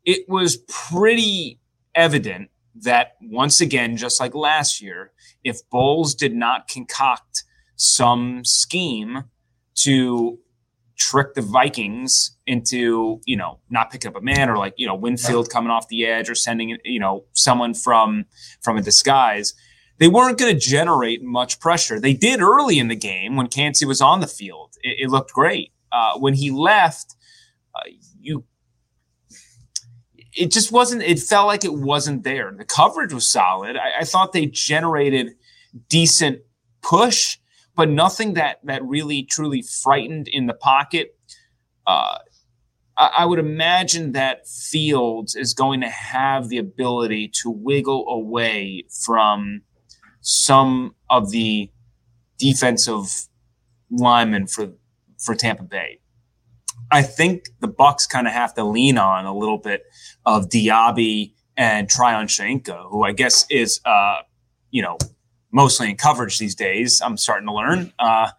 it 0.05 0.29
was 0.29 0.59
pretty 0.69 1.61
evident 1.95 2.51
that 2.75 3.17
once 3.21 3.61
again, 3.61 3.97
just 3.97 4.21
like 4.21 4.35
last 4.35 4.81
year, 4.81 5.13
if 5.45 5.69
Bowles 5.71 6.15
did 6.15 6.35
not 6.35 6.69
concoct 6.69 7.45
some 7.77 8.45
scheme 8.45 9.25
to 9.75 10.39
trick 10.97 11.35
the 11.35 11.43
Vikings 11.43 12.37
into, 12.47 13.21
you 13.25 13.37
know, 13.37 13.59
not 13.71 13.91
picking 13.91 14.09
up 14.09 14.17
a 14.17 14.21
man 14.21 14.49
or 14.49 14.57
like, 14.57 14.75
you 14.77 14.87
know, 14.87 14.95
Winfield 14.95 15.51
coming 15.51 15.71
off 15.71 15.89
the 15.89 16.07
edge 16.07 16.31
or 16.31 16.35
sending, 16.35 16.79
you 16.85 17.01
know, 17.01 17.25
someone 17.33 17.75
from 17.75 18.27
from 18.61 18.77
a 18.77 18.83
disguise. 18.83 19.55
They 19.99 20.09
weren't 20.09 20.39
going 20.39 20.53
to 20.53 20.61
generate 20.61 21.23
much 21.23 21.61
pressure. 21.61 22.01
They 22.01 22.15
did 22.15 22.41
early 22.41 22.79
in 22.79 22.89
the 22.89 22.97
game 22.97 23.37
when 23.37 23.49
Kancey 23.49 23.85
was 23.85 24.01
on 24.01 24.21
the 24.21 24.27
field. 24.27 24.75
It, 24.83 25.05
it 25.05 25.11
looked 25.11 25.33
great. 25.33 25.73
Uh, 25.93 26.19
when 26.19 26.35
he 26.35 26.51
left, 26.51 27.15
uh, 27.75 27.81
you 28.21 28.45
it 30.35 30.51
just 30.51 30.73
wasn't 30.73 31.03
it 31.03 31.19
felt 31.19 31.47
like 31.47 31.65
it 31.65 31.75
wasn't 31.75 32.25
there 32.25 32.53
the 32.57 32.65
coverage 32.65 33.13
was 33.13 33.31
solid 33.31 33.77
I, 33.77 34.01
I, 34.01 34.05
thought 34.05 34.33
they 34.33 34.47
generated 34.47 35.33
decent 35.89 36.41
push 36.81 37.39
but 37.75 37.89
nothing 37.89 38.35
that 38.35 38.59
that 38.65 38.85
really 38.85 39.23
truly 39.23 39.63
frightened 39.63 40.29
in 40.29 40.47
the 40.47 40.55
pocket. 40.55 41.17
Uh, 41.87 42.19
I, 42.97 43.11
I 43.19 43.25
would 43.25 43.39
imagine 43.39 44.13
that 44.13 44.47
Fields 44.47 45.35
is 45.35 45.55
going 45.55 45.81
to 45.81 45.89
have 45.89 46.49
the 46.49 46.59
ability 46.59 47.29
to 47.43 47.51
wiggle 47.51 48.07
away 48.09 48.85
from 49.05 49.63
some 50.21 50.95
of 51.11 51.31
the 51.31 51.71
defensive 52.39 53.29
linemen 53.91 54.47
for 54.47 54.73
for 55.19 55.35
Tampa 55.35 55.63
Bay. 55.63 55.99
I 56.91 57.03
think 57.03 57.45
the 57.61 57.69
Bucs 57.69 58.09
kind 58.09 58.27
of 58.27 58.33
have 58.33 58.55
to 58.55 58.65
lean 58.65 58.99
on 58.99 59.25
a 59.25 59.35
little 59.35 59.59
bit 59.59 59.85
of 60.27 60.49
Diaby 60.49 61.33
and 61.57 61.89
Tryon 61.89 62.27
Shoyinka, 62.27 62.91
who 62.91 63.05
I 63.05 63.13
guess 63.13 63.47
is 63.51 63.81
uh, 63.85 64.19
you 64.71 64.83
know 64.83 64.99
mostly 65.53 65.91
in 65.91 65.97
coverage 65.97 66.39
these 66.39 66.55
days. 66.55 67.01
I'm 67.01 67.17
starting 67.17 67.47
to 67.47 67.55
learn 67.55 67.93
uh, 67.99 68.31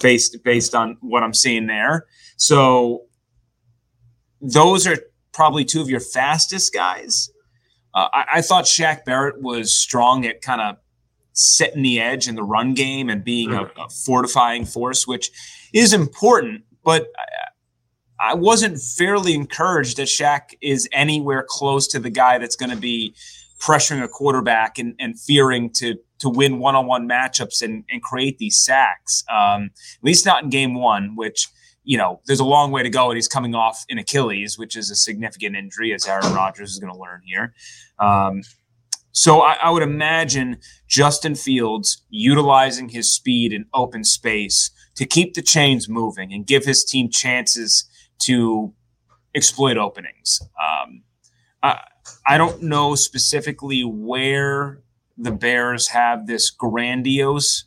based 0.00 0.42
based 0.44 0.74
on 0.74 0.98
what 1.00 1.22
I'm 1.22 1.34
seeing 1.34 1.66
there. 1.66 2.06
So 2.36 3.04
those 4.40 4.86
are 4.86 4.98
probably 5.32 5.64
two 5.64 5.80
of 5.80 5.88
your 5.88 6.00
fastest 6.00 6.74
guys. 6.74 7.30
Uh, 7.94 8.08
I, 8.12 8.24
I, 8.34 8.42
thought 8.42 8.64
Shaq 8.64 9.04
Barrett 9.06 9.40
was 9.40 9.74
strong 9.74 10.26
at 10.26 10.42
kind 10.42 10.60
of 10.60 10.76
setting 11.32 11.82
the 11.82 11.98
edge 12.00 12.28
in 12.28 12.34
the 12.34 12.42
run 12.42 12.74
game 12.74 13.08
and 13.08 13.24
being 13.24 13.52
a, 13.52 13.64
a 13.64 13.88
fortifying 13.88 14.66
force, 14.66 15.06
which 15.06 15.30
is 15.72 15.94
important. 15.94 16.62
But 16.84 17.06
I, 17.18 18.32
I 18.32 18.34
wasn't 18.34 18.80
fairly 18.80 19.34
encouraged 19.34 19.96
that 19.96 20.08
Shaq 20.08 20.54
is 20.60 20.88
anywhere 20.92 21.44
close 21.46 21.86
to 21.88 21.98
the 21.98 22.10
guy 22.10 22.38
that's 22.38 22.56
going 22.56 22.70
to 22.70 22.76
be 22.76 23.14
pressuring 23.60 24.02
a 24.02 24.08
quarterback 24.08 24.78
and, 24.78 24.94
and 24.98 25.18
fearing 25.18 25.70
to 25.74 25.96
to 26.18 26.28
win 26.28 26.58
one-on-one 26.58 27.08
matchups 27.08 27.62
and, 27.62 27.84
and 27.90 28.02
create 28.02 28.38
these 28.38 28.58
sacks. 28.58 29.24
Um, 29.30 29.70
at 29.74 30.04
least 30.04 30.26
not 30.26 30.44
in 30.44 30.50
game 30.50 30.74
one, 30.74 31.16
which 31.16 31.48
you 31.84 31.96
know 31.96 32.20
there's 32.26 32.40
a 32.40 32.44
long 32.44 32.70
way 32.70 32.82
to 32.82 32.90
go, 32.90 33.10
and 33.10 33.16
he's 33.16 33.28
coming 33.28 33.54
off 33.54 33.84
an 33.88 33.98
Achilles, 33.98 34.58
which 34.58 34.76
is 34.76 34.90
a 34.90 34.96
significant 34.96 35.56
injury, 35.56 35.92
as 35.92 36.06
Aaron 36.06 36.32
Rodgers 36.34 36.72
is 36.72 36.78
going 36.78 36.92
to 36.92 36.98
learn 36.98 37.20
here. 37.24 37.54
Um, 37.98 38.42
so 39.12 39.40
I, 39.40 39.54
I 39.54 39.70
would 39.70 39.82
imagine 39.82 40.58
Justin 40.88 41.36
Fields 41.36 42.02
utilizing 42.10 42.90
his 42.90 43.10
speed 43.10 43.52
in 43.52 43.64
open 43.72 44.04
space 44.04 44.70
to 44.96 45.06
keep 45.06 45.34
the 45.34 45.42
chains 45.42 45.88
moving 45.88 46.34
and 46.34 46.46
give 46.46 46.64
his 46.64 46.84
team 46.84 47.08
chances 47.10 47.88
to 48.24 48.74
exploit 49.34 49.76
openings. 49.76 50.40
Um, 50.60 51.02
I, 51.62 51.80
I 52.26 52.36
don't 52.36 52.62
know 52.62 52.94
specifically 52.94 53.84
where 53.84 54.82
the 55.16 55.32
Bears 55.32 55.88
have 55.88 56.26
this 56.26 56.50
grandiose 56.50 57.64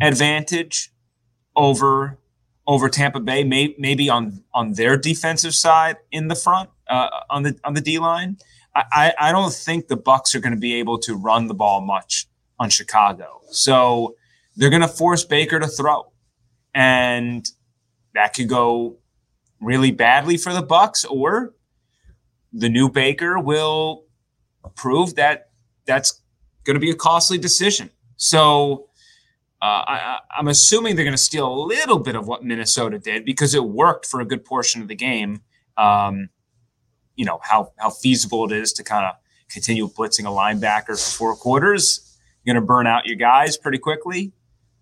advantage 0.00 0.92
over 1.56 2.18
over 2.64 2.88
Tampa 2.88 3.18
Bay, 3.18 3.42
may, 3.42 3.74
maybe 3.78 4.08
on 4.08 4.44
on 4.54 4.74
their 4.74 4.96
defensive 4.96 5.54
side 5.54 5.96
in 6.10 6.28
the 6.28 6.36
front 6.36 6.70
uh, 6.88 7.08
on 7.28 7.42
the 7.42 7.58
on 7.64 7.74
the 7.74 7.80
D 7.80 7.98
line. 7.98 8.38
I, 8.74 9.12
I 9.20 9.32
don't 9.32 9.52
think 9.52 9.88
the 9.88 9.98
Bucs 9.98 10.34
are 10.34 10.40
going 10.40 10.54
to 10.54 10.58
be 10.58 10.74
able 10.76 10.98
to 11.00 11.14
run 11.14 11.46
the 11.46 11.52
ball 11.54 11.82
much 11.82 12.26
on 12.58 12.70
Chicago. 12.70 13.42
So 13.50 14.16
they're 14.56 14.70
going 14.70 14.80
to 14.80 14.88
force 14.88 15.24
Baker 15.24 15.60
to 15.60 15.66
throw, 15.66 16.10
and 16.74 17.46
that 18.14 18.32
could 18.32 18.48
go 18.48 18.96
really 19.60 19.90
badly 19.90 20.38
for 20.38 20.54
the 20.54 20.62
Bucs, 20.62 21.04
or 21.08 21.54
the 22.52 22.70
new 22.70 22.88
Baker 22.88 23.38
will 23.38 24.04
prove 24.74 25.16
that 25.16 25.50
that's 25.86 26.21
going 26.64 26.74
to 26.74 26.80
be 26.80 26.90
a 26.90 26.94
costly 26.94 27.38
decision. 27.38 27.90
So 28.16 28.88
uh, 29.60 29.84
I, 29.86 30.18
am 30.38 30.48
assuming 30.48 30.96
they're 30.96 31.04
going 31.04 31.16
to 31.16 31.22
steal 31.22 31.46
a 31.46 31.54
little 31.66 31.98
bit 31.98 32.16
of 32.16 32.26
what 32.26 32.44
Minnesota 32.44 32.98
did 32.98 33.24
because 33.24 33.54
it 33.54 33.64
worked 33.64 34.06
for 34.06 34.20
a 34.20 34.24
good 34.24 34.44
portion 34.44 34.82
of 34.82 34.88
the 34.88 34.94
game. 34.94 35.42
Um, 35.76 36.28
you 37.14 37.24
know 37.24 37.38
how 37.42 37.72
how 37.78 37.90
feasible 37.90 38.50
it 38.50 38.52
is 38.52 38.72
to 38.74 38.82
kind 38.82 39.06
of 39.06 39.14
continue 39.50 39.88
blitzing 39.88 40.24
a 40.24 40.30
linebacker 40.30 40.88
for 40.88 41.16
four 41.16 41.36
quarters. 41.36 42.18
You're 42.42 42.54
going 42.54 42.62
to 42.62 42.66
burn 42.66 42.86
out 42.86 43.06
your 43.06 43.16
guys 43.16 43.56
pretty 43.56 43.78
quickly. 43.78 44.32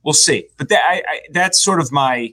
We'll 0.03 0.15
see, 0.15 0.49
but 0.57 0.71
that 0.71 0.81
I, 0.83 1.03
I, 1.07 1.21
that's 1.31 1.63
sort 1.63 1.81
of 1.81 1.93
my 1.93 2.33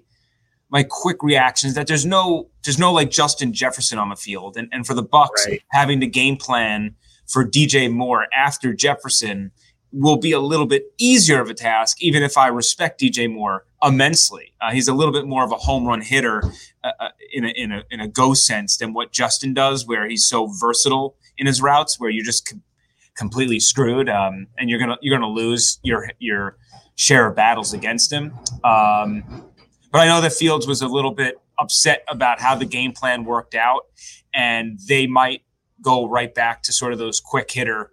my 0.69 0.83
quick 0.83 1.23
reactions 1.23 1.73
that 1.73 1.87
there's 1.87 2.05
no 2.05 2.49
there's 2.63 2.79
no 2.79 2.93
like 2.93 3.11
Justin 3.11 3.51
Jefferson 3.51 3.97
on 3.99 4.09
the 4.09 4.15
field, 4.15 4.55
and 4.55 4.69
and 4.71 4.87
for 4.87 4.93
the 4.93 5.03
Bucs 5.03 5.45
right. 5.45 5.61
having 5.71 5.99
the 5.99 6.07
game 6.07 6.37
plan 6.37 6.95
for 7.27 7.45
DJ 7.45 7.91
Moore 7.91 8.27
after 8.35 8.73
Jefferson 8.73 9.51
will 9.91 10.17
be 10.17 10.31
a 10.31 10.39
little 10.39 10.65
bit 10.65 10.93
easier 10.97 11.41
of 11.41 11.49
a 11.49 11.53
task, 11.53 12.01
even 12.01 12.21
if 12.21 12.37
I 12.37 12.47
respect 12.47 12.99
DJ 12.99 13.31
Moore 13.31 13.65
immensely. 13.81 14.53
Uh, 14.59 14.71
he's 14.71 14.87
a 14.87 14.93
little 14.93 15.13
bit 15.13 15.25
more 15.25 15.43
of 15.43 15.51
a 15.51 15.55
home 15.55 15.85
run 15.85 16.01
hitter 16.01 16.43
uh, 16.83 16.91
uh, 16.99 17.09
in, 17.31 17.45
a, 17.45 17.49
in, 17.49 17.71
a, 17.71 17.83
in 17.89 17.99
a 17.99 18.07
go 18.07 18.33
sense 18.33 18.77
than 18.77 18.93
what 18.93 19.11
Justin 19.11 19.53
does, 19.53 19.87
where 19.87 20.07
he's 20.07 20.25
so 20.25 20.47
versatile 20.47 21.15
in 21.37 21.47
his 21.47 21.61
routes, 21.61 21.99
where 21.99 22.09
you're 22.09 22.25
just 22.25 22.49
com- 22.49 22.63
completely 23.15 23.59
screwed 23.59 24.09
um, 24.09 24.47
and 24.57 24.69
you're 24.69 24.79
gonna 24.79 24.97
you're 25.01 25.17
gonna 25.17 25.31
lose 25.31 25.79
your 25.83 26.09
your 26.19 26.55
share 26.95 27.27
of 27.27 27.35
battles 27.35 27.73
against 27.73 28.11
him. 28.11 28.31
Um, 28.63 29.23
but 29.91 29.99
I 29.99 30.07
know 30.07 30.21
that 30.21 30.33
Fields 30.33 30.67
was 30.67 30.81
a 30.81 30.87
little 30.87 31.11
bit 31.11 31.39
upset 31.57 32.03
about 32.07 32.39
how 32.39 32.55
the 32.55 32.65
game 32.65 32.91
plan 32.91 33.23
worked 33.25 33.55
out, 33.55 33.87
and 34.33 34.79
they 34.87 35.07
might 35.07 35.41
go 35.81 36.07
right 36.07 36.33
back 36.33 36.63
to 36.63 36.73
sort 36.73 36.93
of 36.93 36.99
those 36.99 37.19
quick 37.19 37.51
hitter 37.51 37.91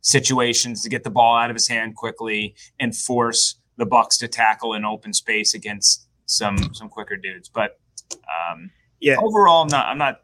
situations 0.00 0.82
to 0.82 0.88
get 0.88 1.02
the 1.02 1.10
ball 1.10 1.36
out 1.36 1.50
of 1.50 1.56
his 1.56 1.68
hand 1.68 1.96
quickly 1.96 2.54
and 2.78 2.94
force 2.94 3.56
the 3.76 3.86
Bucs 3.86 4.18
to 4.18 4.28
tackle 4.28 4.74
in 4.74 4.84
open 4.84 5.12
space 5.12 5.54
against 5.54 6.06
some 6.26 6.74
some 6.74 6.88
quicker 6.88 7.16
dudes. 7.16 7.48
But 7.48 7.78
um, 8.12 8.70
yeah, 9.00 9.16
overall, 9.18 9.62
I'm 9.62 9.68
not. 9.68 9.86
I'm 9.86 9.98
not. 9.98 10.20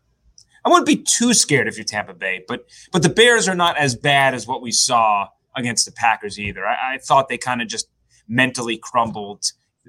I 0.65 0.69
wouldn't 0.69 0.87
be 0.87 0.97
too 0.97 1.33
scared 1.33 1.69
if 1.69 1.77
you're 1.77 1.85
Tampa 1.85 2.15
Bay, 2.15 2.45
but 2.47 2.67
but 2.93 3.03
the 3.03 3.09
Bears 3.09 3.49
are 3.49 3.55
not 3.55 3.77
as 3.79 3.97
bad 3.97 4.35
as 4.35 4.47
what 4.47 4.63
we 4.63 4.71
saw 4.71 5.29
against 5.57 5.87
the 5.87 5.93
Packers 5.93 6.39
either. 6.39 6.67
I, 6.67 6.95
I 6.95 6.99
thought 6.99 7.29
they 7.29 7.39
kind 7.39 7.63
of 7.63 7.69
just 7.69 7.89
mentally 8.29 8.77
crumbled 8.77 9.45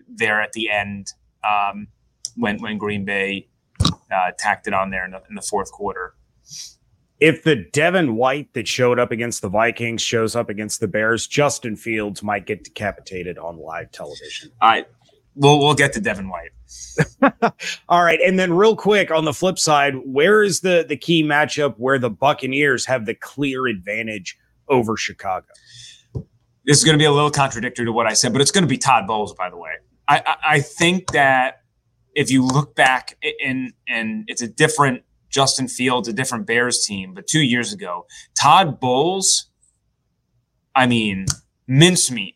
there 0.07 0.41
at 0.41 0.53
the 0.53 0.69
end 0.69 1.07
um, 1.43 1.87
when 2.35 2.61
when 2.61 2.77
Green 2.77 3.03
Bay 3.03 3.49
uh, 4.11 4.31
tacked 4.37 4.67
it 4.67 4.73
on 4.73 4.89
there 4.89 5.05
in 5.05 5.11
the, 5.11 5.21
in 5.29 5.35
the 5.35 5.41
fourth 5.41 5.71
quarter 5.71 6.15
if 7.21 7.43
the 7.43 7.55
Devin 7.55 8.15
White 8.15 8.51
that 8.53 8.67
showed 8.67 8.99
up 8.99 9.11
against 9.11 9.43
the 9.43 9.47
Vikings 9.47 10.01
shows 10.01 10.35
up 10.35 10.49
against 10.49 10.79
the 10.79 10.87
Bears, 10.87 11.27
Justin 11.27 11.75
Fields 11.75 12.23
might 12.23 12.47
get 12.47 12.63
decapitated 12.63 13.37
on 13.37 13.57
live 13.57 13.91
television. 13.91 14.51
I 14.59 14.85
we'll 15.35 15.59
we'll 15.59 15.75
get 15.75 15.93
to 15.93 16.01
Devin 16.01 16.29
White. 16.29 16.49
All 17.89 18.03
right, 18.03 18.19
and 18.25 18.39
then 18.39 18.51
real 18.53 18.75
quick 18.75 19.11
on 19.11 19.23
the 19.23 19.33
flip 19.33 19.59
side, 19.59 19.93
where 20.03 20.41
is 20.41 20.61
the 20.61 20.83
the 20.87 20.97
key 20.97 21.23
matchup 21.23 21.75
where 21.77 21.99
the 21.99 22.09
Buccaneers 22.09 22.87
have 22.87 23.05
the 23.05 23.13
clear 23.13 23.67
advantage 23.67 24.35
over 24.67 24.97
Chicago? 24.97 25.45
This 26.65 26.77
is 26.77 26.83
going 26.83 26.97
to 26.97 27.01
be 27.01 27.05
a 27.05 27.11
little 27.11 27.31
contradictory 27.31 27.85
to 27.85 27.91
what 27.91 28.07
I 28.07 28.13
said, 28.13 28.33
but 28.33 28.41
it's 28.41 28.51
going 28.51 28.63
to 28.63 28.67
be 28.67 28.77
Todd 28.77 29.05
Bowles. 29.05 29.33
By 29.35 29.51
the 29.51 29.57
way, 29.57 29.71
I 30.07 30.23
I, 30.25 30.35
I 30.55 30.59
think 30.59 31.11
that 31.11 31.61
if 32.15 32.31
you 32.31 32.43
look 32.43 32.73
back 32.75 33.15
and 33.45 33.73
and 33.87 34.23
it's 34.27 34.41
a 34.41 34.47
different 34.47 35.03
Justin 35.31 35.67
Fields, 35.67 36.07
a 36.07 36.13
different 36.13 36.45
Bears 36.45 36.85
team, 36.85 37.13
but 37.13 37.27
two 37.27 37.41
years 37.41 37.73
ago, 37.73 38.05
Todd 38.35 38.79
Bowles, 38.79 39.49
I 40.75 40.87
mean, 40.87 41.25
mincemeat, 41.67 42.35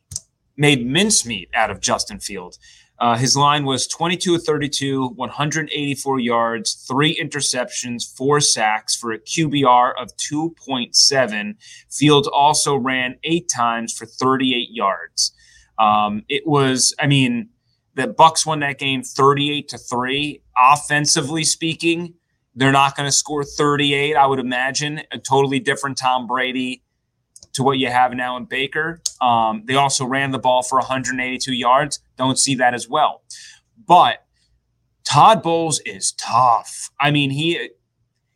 made 0.57 0.85
mincemeat 0.85 1.49
out 1.53 1.69
of 1.69 1.81
Justin 1.81 2.19
Fields. 2.19 2.57
Uh, 2.97 3.17
his 3.17 3.35
line 3.35 3.65
was 3.65 3.87
22 3.87 4.37
32, 4.37 5.09
184 5.09 6.19
yards, 6.19 6.73
three 6.87 7.19
interceptions, 7.21 8.15
four 8.15 8.39
sacks 8.39 8.95
for 8.95 9.11
a 9.11 9.19
QBR 9.19 9.91
of 9.97 10.09
2.7. 10.15 11.55
Fields 11.91 12.27
also 12.27 12.75
ran 12.77 13.17
eight 13.23 13.49
times 13.49 13.93
for 13.93 14.05
38 14.05 14.69
yards. 14.71 15.33
Um, 15.77 16.23
it 16.29 16.47
was, 16.47 16.95
I 16.97 17.07
mean, 17.07 17.49
the 17.95 18.07
Bucs 18.07 18.45
won 18.45 18.61
that 18.61 18.79
game 18.79 19.03
38 19.03 19.67
to 19.69 19.77
3. 19.77 20.41
Offensively 20.57 21.43
speaking, 21.43 22.13
they're 22.55 22.71
not 22.71 22.95
going 22.95 23.07
to 23.07 23.11
score 23.11 23.43
38, 23.43 24.15
I 24.15 24.25
would 24.25 24.39
imagine. 24.39 25.01
A 25.11 25.17
totally 25.17 25.59
different 25.59 25.97
Tom 25.97 26.25
Brady 26.25 26.83
to 27.53 27.63
what 27.63 27.77
you 27.77 27.89
have 27.89 28.13
now 28.13 28.37
in 28.37 28.45
Baker. 28.45 29.01
Um, 29.21 29.63
they 29.65 29.75
also 29.75 30.05
ran 30.05 30.31
the 30.31 30.39
ball 30.39 30.63
for 30.63 30.79
182 30.79 31.53
yards. 31.53 31.99
Don't 32.17 32.39
see 32.39 32.55
that 32.55 32.73
as 32.73 32.87
well. 32.87 33.23
But 33.85 34.25
Todd 35.05 35.43
Bowles 35.43 35.79
is 35.85 36.13
tough. 36.13 36.89
I 36.99 37.11
mean, 37.11 37.29
he 37.29 37.69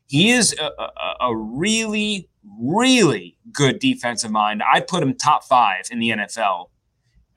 he 0.08 0.32
is 0.32 0.56
a, 0.60 0.72
a, 0.82 1.16
a 1.28 1.36
really, 1.36 2.30
really 2.62 3.38
good 3.52 3.80
defensive 3.80 4.32
mind. 4.32 4.64
I 4.72 4.80
put 4.80 5.04
him 5.04 5.14
top 5.14 5.44
five 5.44 5.86
in 5.92 6.00
the 6.00 6.10
NFL 6.10 6.70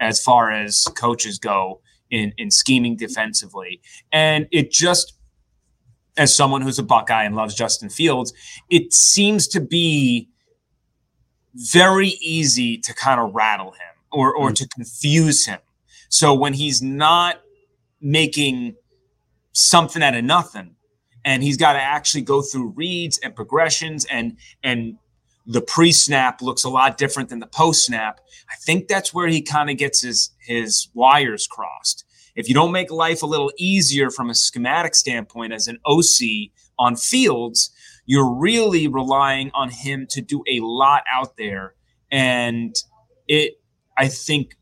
as 0.01 0.23
far 0.23 0.51
as 0.51 0.85
coaches 0.97 1.39
go 1.39 1.81
in 2.11 2.33
in 2.39 2.51
scheming 2.51 2.97
defensively, 2.97 3.81
and 4.13 4.47
it 4.53 4.71
just 4.71 5.15
as 6.17 6.35
someone 6.35 6.63
who's 6.63 6.79
a 6.79 6.83
Buckeye 6.83 7.25
and 7.25 7.35
loves 7.35 7.55
Justin 7.55 7.89
Fields, 7.89 8.33
it 8.69 8.93
seems 8.93 9.49
to 9.49 9.61
be 9.61 10.29
very 11.55 12.09
easy 12.21 12.79
to 12.79 12.95
kind 12.95 13.21
of 13.21 13.35
rattle 13.35 13.73
him 13.73 13.95
or, 14.11 14.35
or 14.35 14.49
mm-hmm. 14.49 14.55
to 14.55 14.69
confuse 14.69 15.47
him. 15.47 15.59
So 16.09 16.35
when 16.35 16.53
he's 16.53 16.83
not 16.83 17.41
making 18.01 18.75
something 19.53 20.03
out 20.03 20.15
of 20.15 20.25
nothing, 20.25 20.77
and 21.25 21.43
he's 21.43 21.57
got 21.57 21.75
to 21.75 21.81
actually 21.81 22.23
go 22.23 22.43
through 22.43 22.71
reads 22.71 23.19
and 23.19 23.35
progressions 23.35 24.05
and 24.07 24.37
and 24.63 24.99
the 25.47 25.61
pre-snap 25.61 26.41
looks 26.41 26.63
a 26.65 26.69
lot 26.69 26.99
different 26.99 27.29
than 27.29 27.41
the 27.41 27.49
post-snap. 27.49 28.21
I 28.49 28.55
think 28.65 28.87
that's 28.87 29.13
where 29.13 29.27
he 29.27 29.43
kind 29.43 29.71
of 29.71 29.77
gets 29.77 30.03
his 30.03 30.31
his 30.41 30.89
wires 30.95 31.47
crossed 31.47 32.05
if 32.35 32.49
you 32.49 32.55
don't 32.55 32.73
make 32.73 32.91
life 32.91 33.23
a 33.23 33.27
little 33.27 33.53
easier 33.59 34.11
from 34.11 34.31
a 34.31 34.35
schematic 34.35 34.95
standpoint 34.95 35.53
as 35.53 35.69
an 35.69 35.79
OC 35.85 36.51
on 36.79 36.97
fields, 36.97 37.71
you're 38.07 38.33
really 38.33 38.89
relying 38.89 39.51
on 39.55 39.71
him 39.71 40.07
to 40.11 40.21
do 40.21 40.43
a 40.49 40.61
lot 40.61 41.03
out 41.11 41.37
there. 41.37 41.75
And 42.11 42.75
it, 43.29 43.61
I 43.97 44.09
think, 44.09 44.57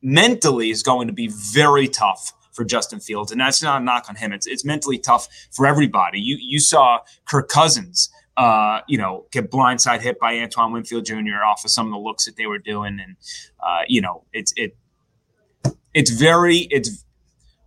mentally 0.00 0.70
is 0.70 0.82
going 0.82 1.08
to 1.08 1.12
be 1.12 1.28
very 1.28 1.88
tough 1.88 2.32
for 2.52 2.64
Justin 2.64 3.00
Fields. 3.00 3.32
And 3.32 3.40
that's 3.40 3.62
not 3.62 3.80
a 3.80 3.84
knock 3.84 4.06
on 4.08 4.16
him. 4.16 4.32
It's, 4.32 4.46
it's 4.46 4.64
mentally 4.64 4.98
tough 4.98 5.28
for 5.50 5.66
everybody. 5.66 6.20
You, 6.20 6.36
you 6.40 6.60
saw 6.60 7.00
Kirk 7.24 7.48
Cousins. 7.48 8.10
Uh, 8.36 8.82
you 8.86 8.96
know, 8.96 9.26
get 9.32 9.50
blindside 9.50 10.00
hit 10.00 10.16
by 10.20 10.38
Antoine 10.38 10.70
Winfield 10.70 11.04
Jr. 11.04 11.42
off 11.44 11.64
of 11.64 11.72
some 11.72 11.86
of 11.86 11.92
the 11.92 11.98
looks 11.98 12.24
that 12.24 12.36
they 12.36 12.46
were 12.46 12.60
doing, 12.60 13.00
and 13.02 13.16
uh, 13.58 13.80
you 13.88 14.00
know, 14.00 14.22
it's 14.32 14.52
it 14.54 14.76
it's 15.94 16.10
very 16.10 16.68
it's 16.70 17.04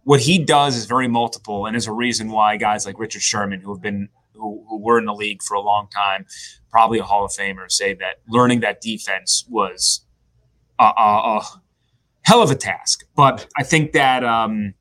what 0.03 0.21
he 0.21 0.39
does 0.39 0.75
is 0.75 0.85
very 0.85 1.07
multiple 1.07 1.65
and 1.65 1.75
is 1.75 1.87
a 1.87 1.91
reason 1.91 2.31
why 2.31 2.57
guys 2.57 2.85
like 2.85 2.99
Richard 2.99 3.21
Sherman 3.21 3.61
who 3.61 3.73
have 3.73 3.81
been 3.81 4.09
who, 4.33 4.65
who 4.67 4.79
were 4.79 4.97
in 4.97 5.05
the 5.05 5.13
league 5.13 5.43
for 5.43 5.53
a 5.53 5.61
long 5.61 5.87
time, 5.89 6.25
probably 6.69 6.99
a 6.99 7.03
Hall 7.03 7.25
of 7.25 7.31
Famer, 7.31 7.71
say 7.71 7.93
that 7.93 8.15
learning 8.27 8.61
that 8.61 8.81
defense 8.81 9.45
was 9.49 10.05
a, 10.79 10.85
a, 10.85 11.37
a 11.37 11.41
hell 12.23 12.41
of 12.41 12.49
a 12.49 12.55
task. 12.55 13.05
But 13.15 13.47
I 13.57 13.63
think 13.63 13.91
that 13.91 14.23
um, 14.23 14.73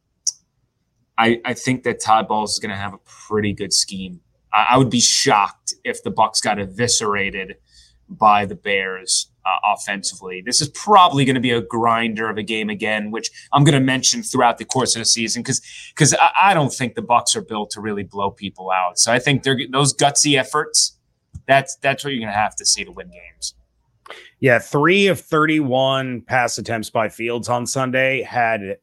I, 1.19 1.41
I 1.45 1.55
think 1.55 1.83
that 1.83 2.01
Todd 2.01 2.29
Bowles 2.29 2.53
is 2.55 2.59
going 2.59 2.71
to 2.71 2.77
have 2.77 2.95
a 2.95 2.99
pretty 3.29 3.53
good 3.53 3.73
scheme. 3.73 4.21
I, 4.53 4.69
I 4.71 4.79
would 4.79 4.91
be 4.91 5.01
shocked 5.01 5.75
if 5.85 6.03
the 6.03 6.11
Bucs 6.11 6.43
got 6.43 6.59
eviscerated 6.59 7.57
by 8.09 8.47
the 8.47 8.55
Bears 8.55 9.30
uh, 9.45 9.75
offensively. 9.75 10.43
This 10.45 10.61
is 10.61 10.69
probably 10.69 11.25
going 11.25 11.35
to 11.35 11.41
be 11.41 11.51
a 11.51 11.63
grinder 11.63 12.29
of 12.29 12.37
a 12.37 12.43
game 12.43 12.71
again, 12.71 13.11
which 13.11 13.31
I'm 13.53 13.65
going 13.65 13.75
to 13.75 13.81
mention 13.81 14.23
throughout 14.23 14.59
the 14.59 14.65
course 14.65 14.95
of 14.95 15.01
the 15.01 15.07
season 15.07 15.43
because 15.43 15.61
because 15.95 16.15
I, 16.15 16.31
I, 16.43 16.55
don't 16.55 16.73
think 16.73 16.95
the 16.95 17.03
Bucs 17.03 17.35
are 17.37 17.43
built 17.43 17.71
to 17.71 17.81
really 17.81 18.03
blow 18.03 18.31
people 18.31 18.71
out. 18.71 18.99
So 18.99 19.13
I 19.13 19.19
think 19.19 19.43
they're 19.43 19.59
those 19.71 19.95
gutsy 19.95 20.39
efforts. 20.39 20.97
That's 21.47 21.77
that's 21.77 22.05
what 22.05 22.13
you're 22.13 22.21
going 22.21 22.33
to 22.33 22.39
have 22.39 22.57
to 22.57 22.67
see 22.67 22.85
to 22.85 22.93
win 22.93 23.11
games. 23.11 23.55
Yeah, 24.41 24.59
three 24.59 25.07
of 25.07 25.21
31 25.21 26.23
pass 26.23 26.59
attempts 26.59 26.91
by 26.91 27.09
Fields 27.09 27.49
on 27.49 27.67
Sunday 27.67 28.23
had 28.23 28.79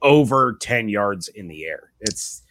over 0.00 0.56
10 0.60 0.88
yards 0.88 1.28
in 1.28 1.48
the 1.48 1.64
air. 1.66 1.92
It's 2.00 2.42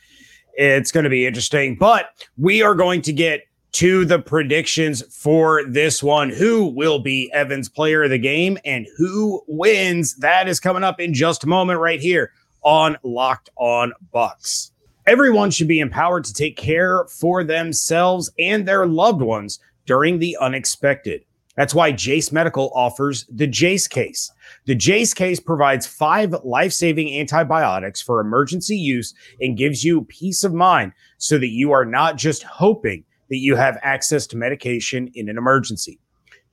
it's 0.53 0.91
going 0.91 1.05
to 1.05 1.09
be 1.09 1.25
interesting, 1.25 1.75
but 1.75 2.07
we 2.37 2.61
are 2.61 2.75
going 2.75 3.01
to 3.03 3.13
get 3.13 3.41
to 3.73 4.05
the 4.05 4.19
predictions 4.19 5.03
for 5.15 5.63
this 5.65 6.03
one. 6.03 6.29
Who 6.29 6.65
will 6.65 6.99
be 6.99 7.31
Evan's 7.31 7.69
player 7.69 8.03
of 8.03 8.09
the 8.09 8.17
game 8.17 8.57
and 8.65 8.87
who 8.97 9.41
wins? 9.47 10.15
That 10.15 10.47
is 10.47 10.59
coming 10.59 10.83
up 10.83 10.99
in 10.99 11.13
just 11.13 11.43
a 11.43 11.47
moment 11.47 11.79
right 11.79 11.99
here 11.99 12.31
on 12.63 12.97
Locked 13.03 13.49
On 13.55 13.93
Bucs. 14.13 14.71
Everyone 15.07 15.49
should 15.49 15.67
be 15.67 15.79
empowered 15.79 16.23
to 16.25 16.33
take 16.33 16.57
care 16.57 17.05
for 17.07 17.43
themselves 17.43 18.29
and 18.37 18.67
their 18.67 18.85
loved 18.85 19.21
ones 19.21 19.59
during 19.85 20.19
the 20.19 20.37
unexpected. 20.39 21.25
That's 21.55 21.75
why 21.75 21.91
Jase 21.91 22.31
Medical 22.31 22.71
offers 22.73 23.25
the 23.29 23.47
Jase 23.47 23.87
case. 23.87 24.31
The 24.65 24.75
Jase 24.75 25.13
case 25.13 25.39
provides 25.39 25.85
five 25.87 26.33
life 26.43 26.71
saving 26.71 27.19
antibiotics 27.19 28.01
for 28.01 28.19
emergency 28.19 28.77
use 28.77 29.13
and 29.39 29.57
gives 29.57 29.83
you 29.83 30.05
peace 30.05 30.43
of 30.43 30.53
mind 30.53 30.93
so 31.17 31.37
that 31.37 31.49
you 31.49 31.71
are 31.71 31.85
not 31.85 32.15
just 32.15 32.43
hoping 32.43 33.03
that 33.31 33.37
you 33.37 33.55
have 33.55 33.79
access 33.81 34.27
to 34.27 34.37
medication 34.37 35.09
in 35.15 35.29
an 35.29 35.37
emergency. 35.37 35.99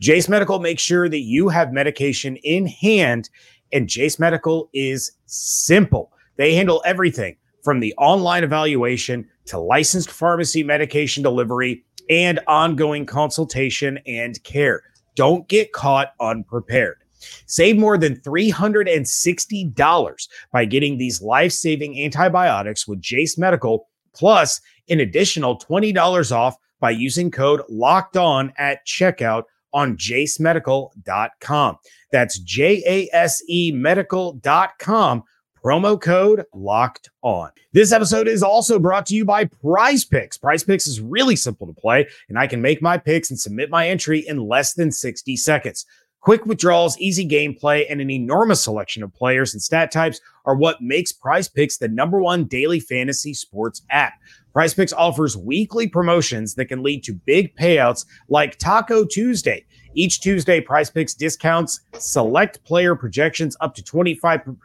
Jase 0.00 0.28
Medical 0.28 0.60
makes 0.60 0.80
sure 0.80 1.08
that 1.08 1.22
you 1.22 1.48
have 1.48 1.72
medication 1.72 2.36
in 2.36 2.66
hand, 2.66 3.28
and 3.72 3.88
Jase 3.88 4.20
Medical 4.20 4.70
is 4.72 5.10
simple. 5.26 6.12
They 6.36 6.54
handle 6.54 6.80
everything 6.86 7.36
from 7.64 7.80
the 7.80 7.92
online 7.98 8.44
evaluation 8.44 9.28
to 9.46 9.58
licensed 9.58 10.10
pharmacy 10.10 10.62
medication 10.62 11.24
delivery 11.24 11.84
and 12.08 12.38
ongoing 12.46 13.06
consultation 13.06 13.98
and 14.06 14.40
care. 14.44 14.84
Don't 15.16 15.48
get 15.48 15.72
caught 15.72 16.12
unprepared. 16.20 16.98
Save 17.46 17.76
more 17.76 17.98
than 17.98 18.20
$360 18.20 20.28
by 20.52 20.64
getting 20.64 20.96
these 20.96 21.20
life 21.20 21.50
saving 21.50 22.00
antibiotics 22.00 22.86
with 22.86 23.02
Jace 23.02 23.36
Medical, 23.36 23.88
plus 24.14 24.60
an 24.88 25.00
additional 25.00 25.58
$20 25.58 26.30
off 26.30 26.56
by 26.80 26.90
using 26.90 27.30
code 27.30 27.62
locked 27.68 28.16
on 28.16 28.52
at 28.58 28.86
checkout 28.86 29.44
on 29.72 29.96
jasemedical.com. 29.96 31.76
That's 32.10 32.38
J 32.38 32.82
A 32.86 33.14
S 33.14 33.42
E 33.48 33.72
medical.com. 33.72 35.22
Promo 35.62 36.00
code 36.00 36.44
locked 36.54 37.10
on. 37.22 37.50
This 37.72 37.92
episode 37.92 38.28
is 38.28 38.42
also 38.42 38.78
brought 38.78 39.06
to 39.06 39.14
you 39.14 39.24
by 39.24 39.44
Prize 39.44 40.04
Picks. 40.04 40.38
Prize 40.38 40.62
Picks 40.62 40.86
is 40.86 41.00
really 41.00 41.36
simple 41.36 41.66
to 41.66 41.72
play, 41.72 42.08
and 42.28 42.38
I 42.38 42.46
can 42.46 42.62
make 42.62 42.80
my 42.80 42.96
picks 42.96 43.30
and 43.30 43.38
submit 43.38 43.68
my 43.68 43.88
entry 43.88 44.20
in 44.20 44.46
less 44.46 44.74
than 44.74 44.92
60 44.92 45.36
seconds. 45.36 45.84
Quick 46.20 46.46
withdrawals, 46.46 46.98
easy 46.98 47.26
gameplay, 47.26 47.87
and 47.88 48.00
an 48.00 48.11
enormous 48.11 48.62
selection 48.62 49.04
of 49.04 49.14
players 49.14 49.54
and 49.54 49.62
stat 49.62 49.92
types 49.92 50.20
are 50.44 50.57
what 50.57 50.83
makes 50.83 51.12
Prize 51.12 51.48
Picks 51.48 51.78
the 51.78 51.88
number 51.88 52.20
one 52.20 52.44
daily 52.44 52.81
fantasy 52.81 53.33
sports 53.33 53.83
app. 53.88 54.14
Prize 54.52 54.74
Picks 54.74 54.92
offers 54.92 55.37
weekly 55.37 55.87
promotions 55.87 56.54
that 56.54 56.66
can 56.66 56.83
lead 56.83 57.04
to 57.04 57.12
big 57.12 57.54
payouts 57.57 58.04
like 58.28 58.59
Taco 58.59 59.04
Tuesday. 59.04 59.64
Each 59.94 60.20
Tuesday, 60.20 60.61
Prize 60.61 60.90
Picks 60.90 61.14
discounts 61.14 61.81
select 61.98 62.64
player 62.64 62.96
projections 62.96 63.57
up 63.61 63.74
to 63.76 63.83
25% 63.83 64.57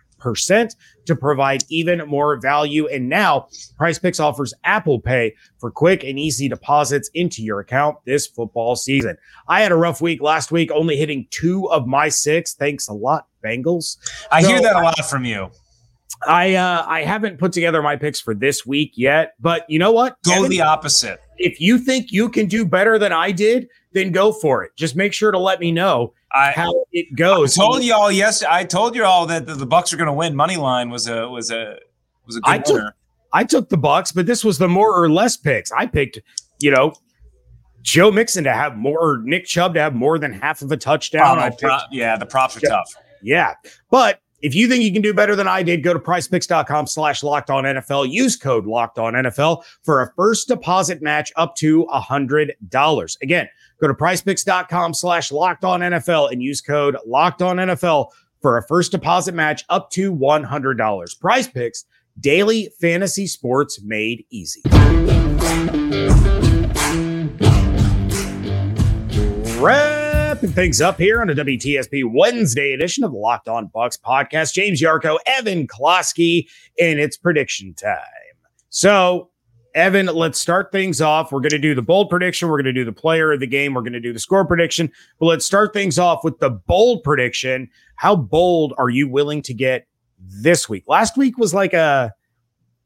to 1.05 1.15
provide 1.15 1.63
even 1.69 1.99
more 2.07 2.39
value. 2.39 2.87
And 2.87 3.09
now, 3.09 3.47
Prize 3.77 3.99
Picks 3.99 4.19
offers 4.19 4.53
Apple 4.63 4.99
Pay 4.99 5.35
for 5.59 5.71
quick 5.71 6.03
and 6.03 6.17
easy 6.17 6.47
deposits 6.47 7.09
into 7.13 7.43
your 7.43 7.59
account 7.59 7.97
this 8.05 8.27
football 8.27 8.75
season. 8.75 9.17
I 9.47 9.61
had 9.61 9.71
a 9.71 9.75
rough 9.75 10.01
week 10.01 10.21
last 10.21 10.51
week, 10.51 10.71
only 10.71 10.97
hitting 10.97 11.27
two 11.29 11.69
of 11.69 11.87
my 11.87 12.09
six. 12.09 12.53
Thanks 12.53 12.87
a 12.87 12.93
lot, 12.93 13.27
Bengals. 13.43 13.97
I 14.31 14.41
so 14.41 14.49
hear 14.49 14.61
that 14.61 14.75
a 14.75 14.81
lot 14.81 15.05
from 15.09 15.25
you. 15.25 15.49
I 16.27 16.55
uh, 16.55 16.85
I 16.87 17.03
haven't 17.03 17.37
put 17.37 17.51
together 17.51 17.81
my 17.81 17.95
picks 17.95 18.19
for 18.19 18.33
this 18.33 18.65
week 18.65 18.93
yet, 18.95 19.33
but 19.39 19.69
you 19.69 19.79
know 19.79 19.91
what? 19.91 20.21
Go 20.23 20.33
Evan, 20.33 20.49
the 20.49 20.61
opposite. 20.61 21.19
If 21.37 21.59
you 21.59 21.77
think 21.77 22.11
you 22.11 22.29
can 22.29 22.47
do 22.47 22.65
better 22.65 22.97
than 22.97 23.11
I 23.11 23.31
did, 23.31 23.67
then 23.93 24.11
go 24.11 24.31
for 24.31 24.63
it. 24.63 24.71
Just 24.75 24.95
make 24.95 25.13
sure 25.13 25.31
to 25.31 25.39
let 25.39 25.59
me 25.59 25.71
know 25.71 26.13
I, 26.33 26.51
how 26.51 26.85
it 26.91 27.15
goes. 27.15 27.57
I 27.57 27.61
told 27.61 27.83
you 27.83 27.93
all 27.93 28.11
yes. 28.11 28.43
I 28.43 28.63
told 28.63 28.95
you 28.95 29.05
all 29.05 29.25
that 29.27 29.45
the, 29.45 29.53
the 29.53 29.67
Bucs 29.67 29.93
are 29.93 29.97
going 29.97 30.07
to 30.07 30.13
win. 30.13 30.35
Money 30.35 30.57
line 30.57 30.89
was 30.89 31.07
a 31.07 31.29
was 31.29 31.51
a 31.51 31.77
was 32.25 32.37
a 32.37 32.41
good 32.41 32.49
I 32.49 32.57
took, 32.57 32.75
winner. 32.75 32.95
I 33.33 33.43
took 33.43 33.69
the 33.69 33.77
Bucs, 33.77 34.13
but 34.13 34.25
this 34.25 34.43
was 34.43 34.57
the 34.57 34.67
more 34.67 34.95
or 34.95 35.11
less 35.11 35.37
picks. 35.37 35.71
I 35.71 35.85
picked, 35.85 36.19
you 36.59 36.71
know, 36.71 36.93
Joe 37.81 38.11
Mixon 38.11 38.43
to 38.45 38.53
have 38.53 38.77
more, 38.77 38.99
or 38.99 39.21
Nick 39.23 39.45
Chubb 39.45 39.73
to 39.75 39.81
have 39.81 39.93
more 39.93 40.17
than 40.17 40.33
half 40.33 40.61
of 40.61 40.71
a 40.71 40.77
touchdown. 40.77 41.37
Yeah, 41.91 42.17
the 42.17 42.25
props 42.25 42.57
are 42.57 42.61
tough. 42.61 42.93
Yeah, 43.21 43.53
but 43.89 44.19
if 44.41 44.53
you 44.53 44.67
think 44.67 44.83
you 44.83 44.91
can 44.91 45.01
do 45.01 45.13
better 45.13 45.35
than 45.35 45.47
I 45.47 45.63
did, 45.63 45.83
go 45.83 45.93
to 45.93 45.99
prizepicks.com 45.99 46.87
slash 46.87 47.23
locked 47.23 47.49
on 47.49 47.63
NFL. 47.63 48.11
Use 48.11 48.35
code 48.35 48.65
locked 48.65 48.99
on 48.99 49.13
NFL 49.13 49.63
for 49.83 50.01
a 50.01 50.13
first 50.15 50.49
deposit 50.49 51.01
match 51.01 51.31
up 51.37 51.55
to 51.57 51.83
a 51.83 52.01
$100. 52.01 53.21
Again, 53.21 53.49
go 53.83 53.87
to 53.89 53.93
prizepicks.com 53.93 54.93
slash 54.93 55.29
locked 55.29 55.65
on 55.65 55.81
NFL 55.81 56.31
and 56.31 56.41
use 56.41 56.61
code 56.61 56.95
locked 57.05 57.41
on 57.41 57.57
NFL 57.57 58.11
for 58.41 58.57
a 58.57 58.65
first 58.65 58.93
deposit 58.93 59.35
match 59.35 59.65
up 59.67 59.89
to 59.91 60.15
$100. 60.15 61.19
Prize 61.19 61.47
picks, 61.49 61.83
daily 62.17 62.69
fantasy 62.79 63.27
sports 63.27 63.81
made 63.83 64.25
easy. 64.29 64.61
Wrapping 69.59 70.51
things 70.51 70.79
up 70.79 70.97
here 70.97 71.21
on 71.21 71.29
a 71.29 71.35
WTSP 71.35 72.09
Wednesday 72.09 72.71
edition 72.71 73.03
of 73.03 73.11
the 73.11 73.17
Locked 73.17 73.49
On 73.49 73.67
Bucs 73.67 73.99
podcast. 73.99 74.53
James 74.53 74.81
Yarcho, 74.81 75.17
Evan 75.25 75.67
Klosky, 75.67 76.47
and 76.79 76.99
it's 76.99 77.17
prediction 77.17 77.73
time. 77.73 77.97
So, 78.69 79.29
Evan, 79.75 80.05
let's 80.05 80.39
start 80.39 80.71
things 80.71 81.01
off. 81.01 81.31
We're 81.31 81.39
going 81.39 81.49
to 81.51 81.59
do 81.59 81.73
the 81.73 81.81
bold 81.81 82.09
prediction. 82.09 82.47
We're 82.47 82.57
going 82.57 82.65
to 82.65 82.73
do 82.73 82.85
the 82.85 82.93
player 82.93 83.31
of 83.31 83.39
the 83.39 83.47
game. 83.47 83.73
We're 83.73 83.81
going 83.81 83.93
to 83.93 83.99
do 83.99 84.13
the 84.13 84.19
score 84.19 84.45
prediction. 84.45 84.91
But 85.19 85.25
let's 85.25 85.45
start 85.45 85.73
things 85.73 85.97
off 85.97 86.23
with 86.23 86.39
the 86.39 86.49
bold 86.51 87.03
prediction. 87.03 87.69
How 87.95 88.15
bold 88.15 88.73
are 88.77 88.89
you 88.89 89.07
willing 89.07 89.41
to 89.43 89.53
get 89.53 89.87
this 90.19 90.69
week? 90.69 90.83
Last 90.87 91.17
week 91.17 91.37
was 91.37 91.53
like 91.53 91.73
a 91.73 92.13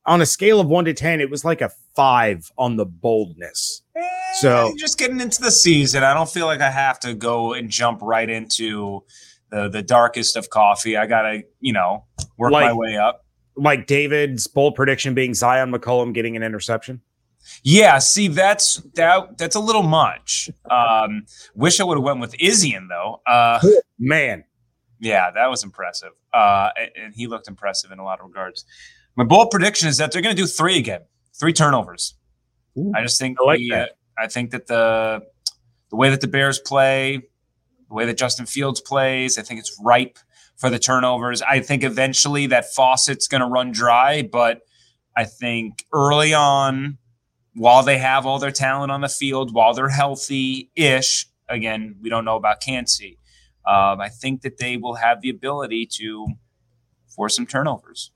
on 0.07 0.21
a 0.21 0.25
scale 0.25 0.59
of 0.59 0.67
one 0.67 0.85
to 0.85 0.93
10, 0.93 1.19
it 1.19 1.29
was 1.29 1.43
like 1.43 1.61
a 1.61 1.69
five 1.93 2.49
on 2.57 2.77
the 2.77 2.85
boldness. 2.85 3.83
Eh, 3.95 4.07
so 4.35 4.73
just 4.77 4.97
getting 4.97 5.19
into 5.19 5.41
the 5.41 5.51
season, 5.51 6.01
I 6.03 6.13
don't 6.13 6.29
feel 6.29 6.45
like 6.45 6.61
I 6.61 6.71
have 6.71 6.99
to 7.01 7.13
go 7.13 7.53
and 7.53 7.69
jump 7.69 7.99
right 8.01 8.29
into 8.29 9.03
the, 9.51 9.67
the 9.67 9.81
darkest 9.81 10.37
of 10.37 10.49
coffee. 10.49 10.95
I 10.95 11.07
got 11.07 11.23
to, 11.23 11.43
you 11.59 11.73
know, 11.73 12.05
work 12.37 12.53
like, 12.53 12.67
my 12.67 12.73
way 12.73 12.97
up. 12.97 13.25
Like 13.57 13.87
David's 13.87 14.47
bold 14.47 14.75
prediction 14.75 15.13
being 15.13 15.31
Zyon 15.31 15.75
McCollum 15.75 16.13
getting 16.13 16.35
an 16.37 16.43
interception. 16.43 17.01
Yeah, 17.63 17.97
see, 17.99 18.27
that's 18.27 18.75
that 18.95 19.37
that's 19.37 19.55
a 19.55 19.59
little 19.59 19.83
much. 19.83 20.49
Um, 20.69 21.25
wish 21.55 21.79
I 21.79 21.83
would 21.83 21.97
have 21.97 22.03
went 22.03 22.19
with 22.19 22.37
Zyon 22.37 22.87
though. 22.89 23.21
Uh, 23.25 23.59
Man, 23.97 24.43
yeah, 24.99 25.31
that 25.31 25.49
was 25.49 25.63
impressive. 25.63 26.11
Uh, 26.33 26.69
and 26.95 27.15
he 27.15 27.27
looked 27.27 27.47
impressive 27.47 27.91
in 27.91 27.99
a 27.99 28.03
lot 28.03 28.19
of 28.19 28.27
regards. 28.27 28.65
My 29.15 29.23
bold 29.23 29.49
prediction 29.49 29.87
is 29.87 29.97
that 29.97 30.11
they're 30.11 30.21
going 30.21 30.35
to 30.35 30.41
do 30.41 30.47
three 30.47 30.77
again, 30.77 31.01
three 31.33 31.53
turnovers. 31.53 32.15
Ooh, 32.77 32.91
I 32.95 33.01
just 33.01 33.19
think 33.19 33.37
I 33.41 33.45
like 33.45 33.59
the, 33.59 33.69
that. 33.69 33.89
Uh, 33.89 33.93
I 34.19 34.27
think 34.27 34.51
that 34.51 34.67
the 34.67 35.23
the 35.89 35.95
way 35.95 36.09
that 36.09 36.21
the 36.21 36.27
Bears 36.27 36.59
play, 36.59 37.21
the 37.87 37.93
way 37.93 38.05
that 38.05 38.17
Justin 38.17 38.45
Fields 38.45 38.81
plays, 38.81 39.37
I 39.37 39.41
think 39.41 39.59
it's 39.59 39.79
ripe 39.83 40.19
for 40.57 40.69
the 40.69 40.79
turnovers. 40.79 41.41
I 41.41 41.59
think 41.61 41.83
eventually 41.83 42.47
that 42.47 42.73
faucet's 42.73 43.27
going 43.27 43.41
to 43.41 43.47
run 43.47 43.71
dry, 43.71 44.23
but 44.23 44.61
I 45.15 45.23
think 45.23 45.85
early 45.93 46.33
on, 46.33 46.97
while 47.53 47.83
they 47.83 47.97
have 47.97 48.25
all 48.25 48.39
their 48.39 48.51
talent 48.51 48.91
on 48.91 49.01
the 49.01 49.09
field, 49.09 49.53
while 49.53 49.73
they're 49.73 49.89
healthy 49.89 50.69
ish, 50.75 51.27
again, 51.49 51.95
we 52.01 52.09
don't 52.09 52.25
know 52.25 52.35
about 52.35 52.61
Kancey. 52.61 53.17
Um, 53.65 53.99
I 53.99 54.09
think 54.09 54.41
that 54.41 54.57
they 54.57 54.77
will 54.77 54.95
have 54.95 55.21
the 55.21 55.29
ability 55.29 55.87
to 55.97 56.27
force 57.07 57.35
some 57.35 57.45
turnovers 57.45 58.11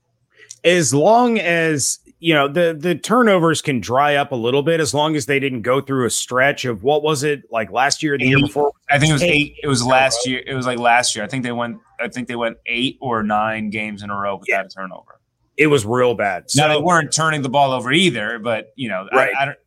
as 0.64 0.94
long 0.94 1.38
as 1.38 1.98
you 2.22 2.32
know 2.32 2.46
the 2.46 2.72
the 2.78 2.94
turnovers 2.94 3.60
can 3.60 3.80
dry 3.80 4.14
up 4.14 4.30
a 4.30 4.36
little 4.36 4.62
bit 4.62 4.78
as 4.78 4.94
long 4.94 5.16
as 5.16 5.26
they 5.26 5.40
didn't 5.40 5.62
go 5.62 5.80
through 5.80 6.06
a 6.06 6.10
stretch 6.10 6.64
of 6.64 6.84
what 6.84 7.02
was 7.02 7.24
it 7.24 7.42
like 7.50 7.72
last 7.72 8.00
year 8.00 8.16
the 8.16 8.24
eight, 8.24 8.28
year 8.28 8.38
before? 8.38 8.70
I 8.88 9.00
think 9.00 9.10
it 9.10 9.14
was 9.14 9.22
eight, 9.22 9.32
eight. 9.32 9.56
It 9.64 9.66
was 9.66 9.84
last 9.84 10.24
year. 10.24 10.40
It 10.46 10.54
was 10.54 10.64
like 10.64 10.78
last 10.78 11.16
year. 11.16 11.24
I 11.24 11.28
think 11.28 11.42
they 11.42 11.50
went 11.50 11.78
i 12.00 12.06
think 12.06 12.28
they 12.28 12.36
went 12.36 12.58
eight 12.66 12.96
or 13.00 13.24
nine 13.24 13.70
games 13.70 14.04
in 14.04 14.10
a 14.10 14.16
row 14.16 14.36
without 14.36 14.60
yeah. 14.60 14.64
a 14.64 14.68
turnover. 14.68 15.20
It 15.56 15.66
was 15.66 15.84
real 15.84 16.14
bad. 16.14 16.48
So 16.48 16.62
now, 16.62 16.72
they 16.72 16.80
weren't 16.80 17.12
turning 17.12 17.42
the 17.42 17.48
ball 17.48 17.72
over 17.72 17.92
either 17.92 18.38
but 18.38 18.68
you 18.76 18.88
know 18.88 19.08
right. 19.12 19.34
I, 19.36 19.42
I 19.42 19.44
don't 19.46 19.58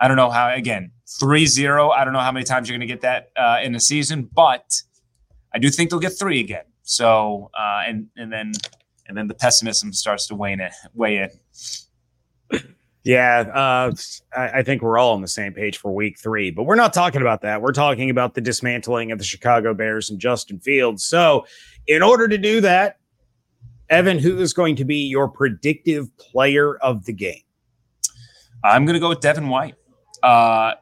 i 0.00 0.08
don't 0.08 0.16
know 0.16 0.30
how 0.30 0.50
again 0.50 0.92
3-0 1.20 1.92
i 1.94 2.04
don't 2.04 2.14
know 2.14 2.20
how 2.20 2.32
many 2.32 2.44
times 2.44 2.68
you're 2.68 2.78
going 2.78 2.88
to 2.88 2.92
get 2.92 3.02
that 3.02 3.30
uh, 3.36 3.58
in 3.62 3.72
the 3.72 3.80
season 3.80 4.28
but 4.34 4.64
i 5.52 5.58
do 5.58 5.68
think 5.68 5.90
they'll 5.90 6.00
get 6.00 6.18
three 6.18 6.40
again. 6.40 6.64
So 6.82 7.50
uh, 7.54 7.82
and 7.86 8.06
and 8.16 8.32
then 8.32 8.52
and 9.10 9.18
then 9.18 9.26
the 9.26 9.34
pessimism 9.34 9.92
starts 9.92 10.28
to 10.28 10.36
weigh 10.36 10.52
in. 10.52 10.68
Weigh 10.94 11.28
in. 12.52 12.64
Yeah, 13.02 13.40
uh, 13.54 13.92
I, 14.36 14.58
I, 14.58 14.62
think 14.62 14.82
we're 14.82 14.98
all 14.98 15.14
on 15.14 15.22
the 15.22 15.28
same 15.28 15.54
page 15.54 15.78
for 15.78 15.90
week 15.90 16.18
three, 16.18 16.50
but 16.50 16.64
we're 16.64 16.74
not 16.74 16.92
talking 16.92 17.22
about 17.22 17.40
that. 17.42 17.62
We're 17.62 17.72
talking 17.72 18.10
about 18.10 18.34
the 18.34 18.42
dismantling 18.42 19.10
of 19.10 19.16
the 19.16 19.24
Chicago 19.24 19.72
Bears 19.72 20.10
and 20.10 20.20
Justin 20.20 20.60
Fields. 20.60 21.02
So, 21.02 21.46
in 21.86 22.02
order 22.02 22.28
to 22.28 22.36
do 22.36 22.60
that, 22.60 22.98
Evan, 23.88 24.18
who 24.18 24.38
is 24.38 24.52
going 24.52 24.76
to 24.76 24.84
be 24.84 24.96
your 24.96 25.28
predictive 25.28 26.14
player 26.18 26.76
of 26.76 27.06
the 27.06 27.14
game? 27.14 27.42
I'm 28.62 28.84
going 28.84 28.94
to 28.94 29.00
go 29.00 29.08
with 29.08 29.20
Devin 29.20 29.48
White. 29.48 29.76
Uh, 30.22 30.74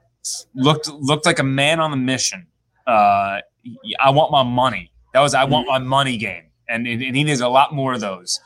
looked 0.57 0.89
looked 0.89 1.25
like 1.25 1.39
a 1.39 1.45
man 1.45 1.79
on 1.79 1.93
the 1.93 1.97
mission. 1.97 2.49
Uh, 2.85 3.41
I 4.01 4.11
want 4.11 4.33
my 4.33 4.43
money. 4.43 4.91
That 5.15 5.21
was 5.21 5.35
I 5.35 5.45
want 5.45 5.69
my 5.69 5.79
money 5.79 6.17
game, 6.17 6.48
and, 6.69 6.87
and 6.87 7.17
he 7.17 7.25
needs 7.25 7.41
a 7.41 7.49
lot 7.49 7.75
more 7.75 7.95
of 7.95 8.01
those. 8.01 8.41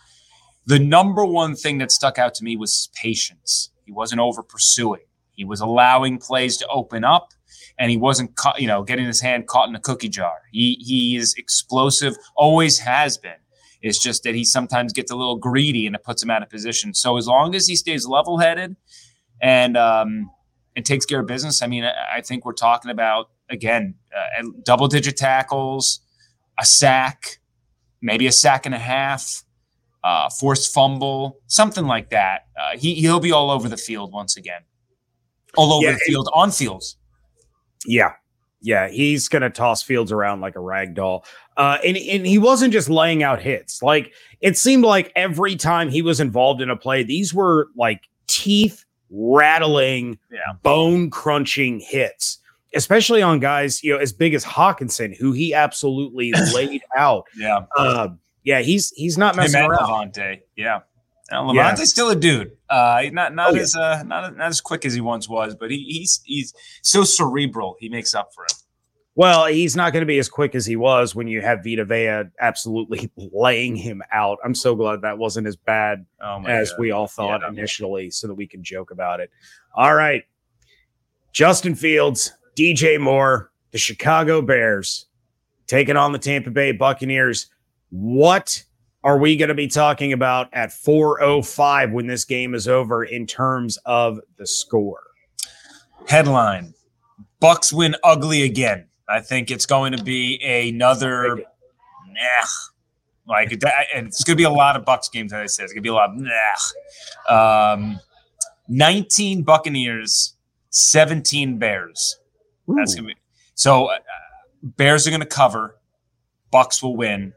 The 0.67 0.79
number 0.79 1.25
one 1.25 1.57
thing 1.57 1.79
that 1.79 1.91
stuck 1.91 2.19
out 2.19 2.35
to 2.35 2.45
me 2.45 2.57
was 2.57 2.89
patience. 2.95 3.71
He 3.85 3.93
wasn't 3.93 4.21
over 4.21 4.43
pursuing. 4.43 5.03
He 5.33 5.45
was 5.45 5.61
allowing 5.61 6.19
plays 6.19 6.57
to 6.59 6.67
open 6.69 7.05
up, 7.05 7.31
and 7.79 7.91
he 7.91 7.97
wasn't, 7.97 8.37
ca- 8.37 8.55
you 8.59 8.67
know, 8.67 8.83
getting 8.83 9.07
his 9.07 9.21
hand 9.21 9.47
caught 9.49 9.69
in 9.69 9.75
a 9.75 9.81
cookie 9.81 10.09
jar. 10.09 10.43
He 10.53 10.77
he 10.81 11.17
is 11.17 11.35
explosive, 11.35 12.17
always 12.37 12.79
has 12.79 13.19
been. 13.19 13.33
It's 13.81 13.99
just 13.99 14.23
that 14.23 14.37
he 14.37 14.45
sometimes 14.45 14.93
gets 14.93 15.11
a 15.11 15.17
little 15.17 15.37
greedy, 15.37 15.87
and 15.87 15.97
it 15.97 16.05
puts 16.05 16.23
him 16.23 16.31
out 16.31 16.43
of 16.43 16.51
position. 16.51 16.95
So 16.95 17.17
as 17.17 17.27
long 17.27 17.55
as 17.55 17.67
he 17.67 17.75
stays 17.75 18.07
level 18.07 18.39
headed, 18.39 18.77
and 19.41 19.77
um, 19.77 20.31
and 20.77 20.87
takes 20.87 21.05
care 21.05 21.21
of 21.21 21.27
business, 21.27 21.63
I 21.63 21.67
mean, 21.67 21.85
I, 21.85 22.19
I 22.19 22.21
think 22.21 22.45
we're 22.45 22.53
talking 22.53 22.91
about 22.91 23.31
again 23.51 23.95
uh, 24.15 24.45
double 24.63 24.87
digit 24.87 25.17
tackles, 25.17 26.01
a 26.61 26.65
sack, 26.65 27.41
maybe 28.03 28.27
a 28.27 28.33
sack 28.33 28.67
and 28.67 28.75
a 28.75 28.79
half 28.79 29.45
uh, 30.05 30.29
forced 30.29 30.75
fumble, 30.75 31.39
something 31.47 31.87
like 31.87 32.11
that. 32.11 32.47
Uh, 32.61 32.77
he 32.77 32.95
he'll 32.95 33.21
be 33.21 33.33
all 33.33 33.51
over 33.51 33.69
the 33.69 33.77
field 33.77 34.13
once 34.13 34.37
again, 34.37 34.63
all 35.57 35.73
over 35.73 35.87
yeah, 35.87 35.93
the 35.93 35.99
field 35.99 36.29
on 36.35 36.51
fields. 36.51 36.97
Yeah, 37.87 38.13
yeah, 38.61 38.89
he's 38.89 39.29
gonna 39.29 39.51
toss 39.51 39.83
Fields 39.83 40.13
around 40.13 40.41
like 40.41 40.57
a 40.57 40.61
rag 40.61 40.95
doll. 40.95 41.25
Uh, 41.57 41.79
and 41.85 41.97
and 41.97 42.27
he 42.27 42.39
wasn't 42.39 42.73
just 42.73 42.89
laying 42.89 43.23
out 43.23 43.41
hits. 43.41 43.83
Like 43.83 44.13
it 44.41 44.57
seemed 44.59 44.85
like 44.85 45.13
every 45.15 45.57
time 45.57 45.89
he 45.89 46.03
was 46.03 46.21
involved 46.21 46.61
in 46.61 46.71
a 46.71 46.77
play, 46.77 47.03
these 47.03 47.33
were 47.33 47.69
like 47.77 48.03
teeth 48.27 48.85
rattling, 49.11 50.19
yeah. 50.31 50.41
bone 50.63 51.11
crunching 51.11 51.81
hits. 51.81 52.39
Especially 52.75 53.23
on 53.23 53.39
guys, 53.39 53.83
you 53.83 53.93
know, 53.93 53.99
as 53.99 54.13
big 54.13 54.35
as 54.35 54.45
Hockenson, 54.45 55.17
who 55.17 55.33
he 55.33 55.53
absolutely 55.53 56.33
laid 56.55 56.83
out. 56.97 57.27
Yeah. 57.37 57.67
Uh, 57.77 58.09
yeah, 58.45 58.61
he's 58.61 58.91
he's 58.97 59.17
not 59.17 59.37
messing 59.37 59.63
Him 59.63 59.71
around. 59.71 60.15
Lavonte, 60.15 60.41
yeah. 60.57 60.81
Now, 61.31 61.45
Lavonte's 61.47 61.81
yeah. 61.81 61.85
still 61.85 62.11
a 62.11 62.17
dude. 62.17 62.53
Uh, 62.69 63.05
not 63.13 63.35
not 63.35 63.55
oh, 63.55 63.57
as 63.57 63.75
yeah. 63.77 63.83
uh, 63.83 64.03
not 64.05 64.37
not 64.37 64.49
as 64.49 64.61
quick 64.61 64.85
as 64.85 64.95
he 64.95 65.01
once 65.01 65.29
was, 65.29 65.55
but 65.55 65.71
he, 65.71 65.79
he's 65.85 66.21
he's 66.25 66.55
so 66.83 67.05
cerebral. 67.05 67.77
He 67.79 67.89
makes 67.89 68.15
up 68.15 68.31
for 68.35 68.45
it. 68.45 68.53
Well, 69.15 69.45
he's 69.47 69.77
not 69.77 69.93
going 69.93 70.01
to 70.01 70.07
be 70.07 70.19
as 70.19 70.29
quick 70.29 70.55
as 70.55 70.65
he 70.65 70.75
was 70.75 71.15
when 71.15 71.29
you 71.29 71.43
have 71.43 71.63
Vita 71.63 71.85
Vea 71.85 72.31
absolutely 72.41 73.11
laying 73.17 73.77
him 73.77 74.03
out. 74.11 74.39
I'm 74.43 74.55
so 74.55 74.75
glad 74.75 75.03
that 75.03 75.19
wasn't 75.19 75.47
as 75.47 75.55
bad 75.55 76.07
oh 76.23 76.43
as 76.47 76.71
God. 76.71 76.81
we 76.81 76.91
all 76.93 77.07
thought 77.07 77.43
yeah, 77.43 77.49
initially, 77.49 78.11
so 78.11 78.27
that 78.27 78.35
we 78.35 78.47
can 78.47 78.65
joke 78.65 78.91
about 78.91 79.21
it. 79.21 79.31
All 79.75 79.95
right, 79.95 80.25
Justin 81.33 81.75
Fields, 81.75 82.33
DJ 82.57 83.01
Moore, 83.01 83.51
the 83.71 83.79
Chicago 83.79 84.43
Bears 84.43 85.07
taking 85.67 85.97
on 85.97 86.13
the 86.13 86.19
Tampa 86.19 86.51
Bay 86.51 86.73
Buccaneers. 86.73 87.51
What 87.91 88.63
are 89.05 89.19
we 89.19 89.37
going 89.37 89.49
to 89.49 89.55
be 89.55 89.69
talking 89.69 90.13
about 90.13 90.49
at 90.53 90.71
4:05 90.71 91.93
when 91.93 92.07
this 92.07 92.25
game 92.25 92.55
is 92.55 92.69
over 92.69 93.05
in 93.05 93.27
terms 93.27 93.79
of 93.87 94.21
the 94.37 94.47
score? 94.47 95.03
Headline: 96.09 96.75
Bucs 97.41 97.73
win 97.73 97.97
ugly 98.05 98.43
again. 98.43 98.87
I 99.09 99.21
think 99.21 99.51
it's 99.51 99.67
going 99.67 99.97
to 99.97 100.03
be 100.03 100.41
another 100.43 101.37
nah. 101.37 102.47
Like 103.27 103.53
and 103.53 104.09
it's 104.09 104.25
going 104.25 104.37
to 104.37 104.41
be 104.41 104.45
a 104.45 104.51
lot 104.51 104.77
of 104.77 104.85
Bucs 104.85 105.11
games. 105.11 105.33
As 105.33 105.41
I 105.41 105.47
said, 105.47 105.65
it's 105.65 105.73
going 105.73 105.83
to 105.83 105.87
be 105.87 105.89
a 105.89 105.95
lot. 105.95 106.11
Of, 106.11 106.17
nah. 107.29 107.73
Um, 107.73 108.01
19 108.69 109.43
Buccaneers, 109.43 110.35
17 110.71 111.59
Bears. 111.59 112.19
Ooh. 112.69 112.75
That's 112.77 112.95
to 112.95 113.03
be 113.03 113.15
so. 113.55 113.87
Uh, 113.87 113.99
Bears 114.63 115.07
are 115.07 115.11
going 115.11 115.21
to 115.21 115.27
cover. 115.27 115.77
Bucs 116.53 116.83
will 116.83 116.97
win. 116.97 117.33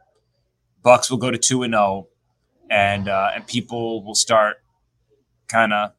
Bucs 0.84 1.10
will 1.10 1.18
go 1.18 1.32
to 1.32 1.38
two 1.38 1.64
and 1.64 1.74
zero, 1.74 1.84
oh, 1.84 2.08
and 2.70 3.10
uh, 3.10 3.32
and 3.34 3.48
people 3.48 4.04
will 4.04 4.16
start 4.16 4.58
kind 5.48 5.74
of 5.74 5.92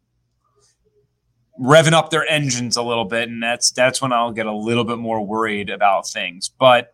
revving 1.61 1.93
up 1.93 2.11
their 2.11 2.27
engines 2.31 2.77
a 2.77 2.83
little 2.83 3.05
bit, 3.05 3.29
and 3.29 3.43
that's 3.43 3.73
that's 3.73 4.01
when 4.01 4.12
I'll 4.12 4.33
get 4.33 4.47
a 4.47 4.55
little 4.55 4.85
bit 4.85 4.99
more 4.99 5.25
worried 5.25 5.71
about 5.71 6.09
things. 6.09 6.49
But 6.49 6.93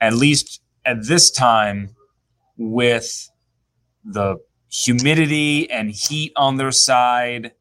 at 0.00 0.14
least 0.14 0.62
at 0.84 1.06
this 1.06 1.30
time, 1.30 1.94
with 2.56 3.30
the 4.04 4.36
humidity 4.70 5.70
and 5.70 5.90
heat 5.90 6.32
on 6.36 6.56
their 6.56 6.72
side, 6.72 7.52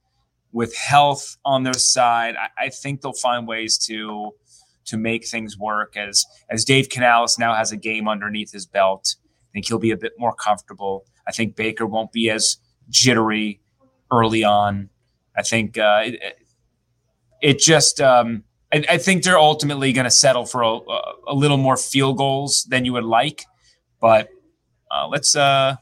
with 0.51 0.75
health 0.75 1.37
on 1.45 1.63
their 1.63 1.73
side, 1.73 2.35
I, 2.35 2.65
I 2.65 2.69
think 2.69 3.01
they'll 3.01 3.13
find 3.13 3.47
ways 3.47 3.77
to 3.87 4.31
to 4.85 4.97
make 4.97 5.27
things 5.27 5.57
work. 5.57 5.95
As 5.95 6.25
as 6.49 6.65
Dave 6.65 6.89
Canales 6.89 7.37
now 7.37 7.53
has 7.53 7.71
a 7.71 7.77
game 7.77 8.07
underneath 8.07 8.51
his 8.51 8.65
belt, 8.65 9.15
I 9.21 9.49
think 9.53 9.67
he'll 9.67 9.79
be 9.79 9.91
a 9.91 9.97
bit 9.97 10.13
more 10.17 10.33
comfortable. 10.33 11.05
I 11.27 11.31
think 11.31 11.55
Baker 11.55 11.85
won't 11.85 12.11
be 12.11 12.29
as 12.29 12.57
jittery 12.89 13.61
early 14.11 14.43
on. 14.43 14.89
I 15.37 15.43
think 15.43 15.77
uh, 15.77 16.03
it, 16.05 16.35
it, 17.41 17.59
just. 17.59 18.01
Um, 18.01 18.43
I, 18.73 18.83
I, 18.89 18.97
think 18.97 19.23
they're 19.23 19.39
ultimately 19.39 19.93
going 19.93 20.05
to 20.05 20.11
settle 20.11 20.45
for 20.45 20.61
a, 20.61 20.79
a, 21.27 21.33
little 21.33 21.57
more 21.57 21.77
field 21.77 22.17
goals 22.17 22.65
than 22.69 22.85
you 22.85 22.93
would 22.93 23.03
like, 23.03 23.45
but 23.99 24.29
uh, 24.91 25.07
let's 25.07 25.35
uh, 25.35 25.75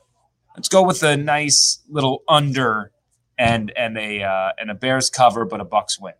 let's 0.56 0.69
go 0.69 0.84
with 0.84 1.03
a 1.03 1.17
nice 1.17 1.82
little 1.89 2.23
under 2.30 2.91
and 3.38 3.71
and 3.76 3.97
a 3.97 4.23
uh, 4.23 4.52
and 4.60 4.71
a 4.71 4.76
Bears 4.76 5.10
cover, 5.10 5.45
but 5.45 5.62
a 5.62 5.65
Bucs 5.65 6.00
win. 6.00 6.13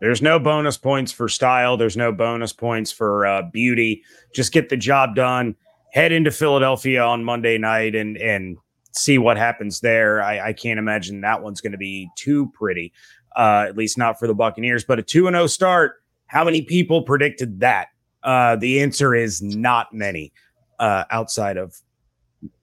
There's 0.00 0.22
no 0.22 0.38
bonus 0.38 0.78
points 0.78 1.12
for 1.12 1.28
style. 1.28 1.76
There's 1.76 1.96
no 1.96 2.10
bonus 2.10 2.52
points 2.52 2.90
for 2.90 3.26
uh, 3.26 3.42
beauty. 3.42 4.02
Just 4.34 4.52
get 4.52 4.70
the 4.70 4.76
job 4.76 5.14
done 5.14 5.56
head 5.92 6.12
into 6.12 6.30
Philadelphia 6.30 7.02
on 7.02 7.24
Monday 7.24 7.58
night 7.58 7.94
and 7.94 8.16
and 8.16 8.56
see 8.92 9.18
what 9.18 9.36
happens 9.36 9.80
there. 9.80 10.22
I, 10.22 10.48
I 10.48 10.52
can't 10.52 10.78
imagine 10.78 11.20
that 11.20 11.42
one's 11.42 11.60
going 11.60 11.72
to 11.72 11.78
be 11.78 12.08
too 12.16 12.50
pretty, 12.54 12.92
uh, 13.36 13.66
at 13.68 13.76
least 13.76 13.96
not 13.96 14.18
for 14.18 14.26
the 14.26 14.34
Buccaneers. 14.34 14.84
But 14.84 14.98
a 14.98 15.02
two 15.02 15.26
and 15.26 15.34
zero 15.34 15.44
oh 15.44 15.46
start. 15.46 16.02
How 16.26 16.44
many 16.44 16.62
people 16.62 17.02
predicted 17.02 17.60
that? 17.60 17.88
Uh, 18.22 18.56
the 18.56 18.82
answer 18.82 19.14
is 19.14 19.42
not 19.42 19.92
many, 19.92 20.32
uh, 20.78 21.04
outside 21.10 21.56
of 21.56 21.74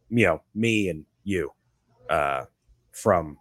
you 0.09 0.25
know 0.25 0.41
me 0.55 0.89
and 0.89 1.05
you, 1.23 1.51
uh, 2.09 2.45
from 2.91 3.37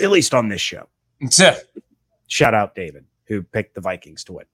at 0.00 0.10
least 0.10 0.34
on 0.34 0.48
this 0.48 0.60
show. 0.60 0.88
So, 1.30 1.56
shout 2.26 2.54
out 2.54 2.74
David 2.74 3.04
who 3.26 3.42
picked 3.42 3.74
the 3.74 3.80
Vikings 3.80 4.24
to 4.24 4.34
win. 4.34 4.44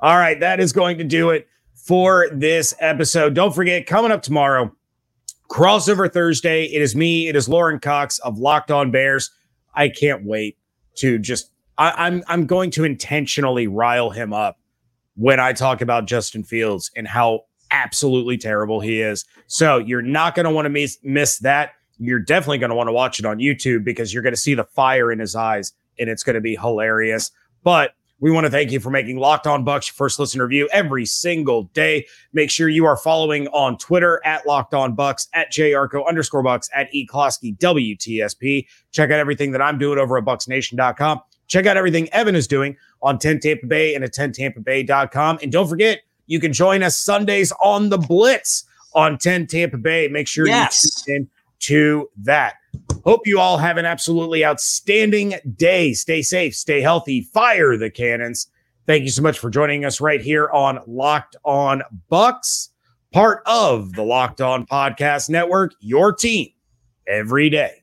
All 0.00 0.16
right, 0.16 0.38
that 0.40 0.60
is 0.60 0.72
going 0.72 0.98
to 0.98 1.04
do 1.04 1.30
it 1.30 1.48
for 1.74 2.28
this 2.32 2.74
episode. 2.78 3.34
Don't 3.34 3.54
forget, 3.54 3.86
coming 3.86 4.12
up 4.12 4.22
tomorrow, 4.22 4.72
crossover 5.50 6.12
Thursday. 6.12 6.64
It 6.66 6.82
is 6.82 6.94
me. 6.94 7.28
It 7.28 7.34
is 7.34 7.48
Lauren 7.48 7.80
Cox 7.80 8.18
of 8.20 8.38
Locked 8.38 8.70
On 8.70 8.90
Bears. 8.90 9.30
I 9.74 9.88
can't 9.88 10.24
wait 10.24 10.56
to 10.96 11.18
just. 11.18 11.50
I, 11.78 12.06
I'm 12.06 12.22
I'm 12.28 12.46
going 12.46 12.70
to 12.72 12.84
intentionally 12.84 13.66
rile 13.66 14.10
him 14.10 14.32
up 14.32 14.58
when 15.16 15.40
I 15.40 15.52
talk 15.52 15.80
about 15.80 16.06
Justin 16.06 16.44
Fields 16.44 16.90
and 16.96 17.08
how 17.08 17.40
absolutely 17.70 18.38
terrible 18.38 18.80
he 18.80 19.00
is. 19.00 19.24
So 19.46 19.78
you're 19.78 20.02
not 20.02 20.34
going 20.34 20.44
to 20.44 20.50
want 20.50 20.66
to 20.66 20.70
miss 20.70 20.98
miss 21.02 21.38
that. 21.38 21.72
You're 21.98 22.20
definitely 22.20 22.58
going 22.58 22.70
to 22.70 22.76
want 22.76 22.88
to 22.88 22.92
watch 22.92 23.18
it 23.18 23.26
on 23.26 23.38
YouTube 23.38 23.84
because 23.84 24.12
you're 24.12 24.22
going 24.22 24.34
to 24.34 24.40
see 24.40 24.54
the 24.54 24.64
fire 24.64 25.10
in 25.10 25.18
his 25.18 25.34
eyes 25.34 25.72
and 25.98 26.08
it's 26.08 26.22
going 26.22 26.34
to 26.34 26.40
be 26.40 26.54
hilarious. 26.54 27.30
But 27.64 27.92
we 28.20 28.30
want 28.30 28.46
to 28.46 28.50
thank 28.50 28.72
you 28.72 28.80
for 28.80 28.90
making 28.90 29.18
Locked 29.18 29.46
On 29.46 29.64
Bucs 29.64 29.88
your 29.88 29.94
first 29.94 30.18
listen 30.18 30.42
review 30.42 30.68
every 30.72 31.06
single 31.06 31.64
day. 31.74 32.06
Make 32.32 32.50
sure 32.50 32.68
you 32.68 32.84
are 32.84 32.96
following 32.96 33.46
on 33.48 33.78
Twitter 33.78 34.20
at 34.24 34.46
Locked 34.46 34.74
On 34.74 34.96
Bucs, 34.96 35.28
at 35.34 35.52
JArco 35.52 36.06
underscore 36.06 36.42
Bucs, 36.42 36.68
at 36.74 36.92
E 36.92 37.06
Klosky 37.06 37.56
WTSP. 37.58 38.66
Check 38.90 39.10
out 39.10 39.20
everything 39.20 39.52
that 39.52 39.62
I'm 39.62 39.78
doing 39.78 39.98
over 39.98 40.18
at 40.18 40.24
BucsNation.com. 40.24 41.20
Check 41.46 41.66
out 41.66 41.76
everything 41.76 42.08
Evan 42.12 42.34
is 42.34 42.46
doing 42.48 42.76
on 43.02 43.18
10 43.18 43.40
Tampa 43.40 43.66
Bay 43.66 43.94
and 43.94 44.02
at 44.02 44.12
10tampabay.com. 44.12 45.38
And 45.40 45.52
don't 45.52 45.68
forget, 45.68 46.00
you 46.26 46.40
can 46.40 46.52
join 46.52 46.82
us 46.82 46.96
Sundays 46.98 47.52
on 47.62 47.88
the 47.88 47.98
Blitz 47.98 48.64
on 48.94 49.16
10 49.16 49.46
Tampa 49.46 49.78
Bay. 49.78 50.08
Make 50.08 50.26
sure 50.26 50.46
yes. 50.46 50.84
you 50.84 50.90
tune 51.04 51.16
in 51.22 51.30
to 51.60 52.08
that. 52.18 52.54
Hope 53.04 53.26
you 53.26 53.40
all 53.40 53.58
have 53.58 53.76
an 53.76 53.84
absolutely 53.84 54.44
outstanding 54.44 55.34
day. 55.56 55.92
Stay 55.92 56.22
safe, 56.22 56.54
stay 56.54 56.80
healthy, 56.80 57.22
fire 57.32 57.76
the 57.76 57.90
cannons. 57.90 58.50
Thank 58.86 59.04
you 59.04 59.10
so 59.10 59.22
much 59.22 59.38
for 59.38 59.50
joining 59.50 59.84
us 59.84 60.00
right 60.00 60.20
here 60.20 60.48
on 60.50 60.80
Locked 60.86 61.36
On 61.44 61.82
Bucs, 62.10 62.68
part 63.12 63.42
of 63.46 63.92
the 63.92 64.02
Locked 64.02 64.40
On 64.40 64.66
Podcast 64.66 65.28
Network, 65.28 65.74
your 65.80 66.14
team 66.14 66.48
every 67.06 67.50
day. 67.50 67.82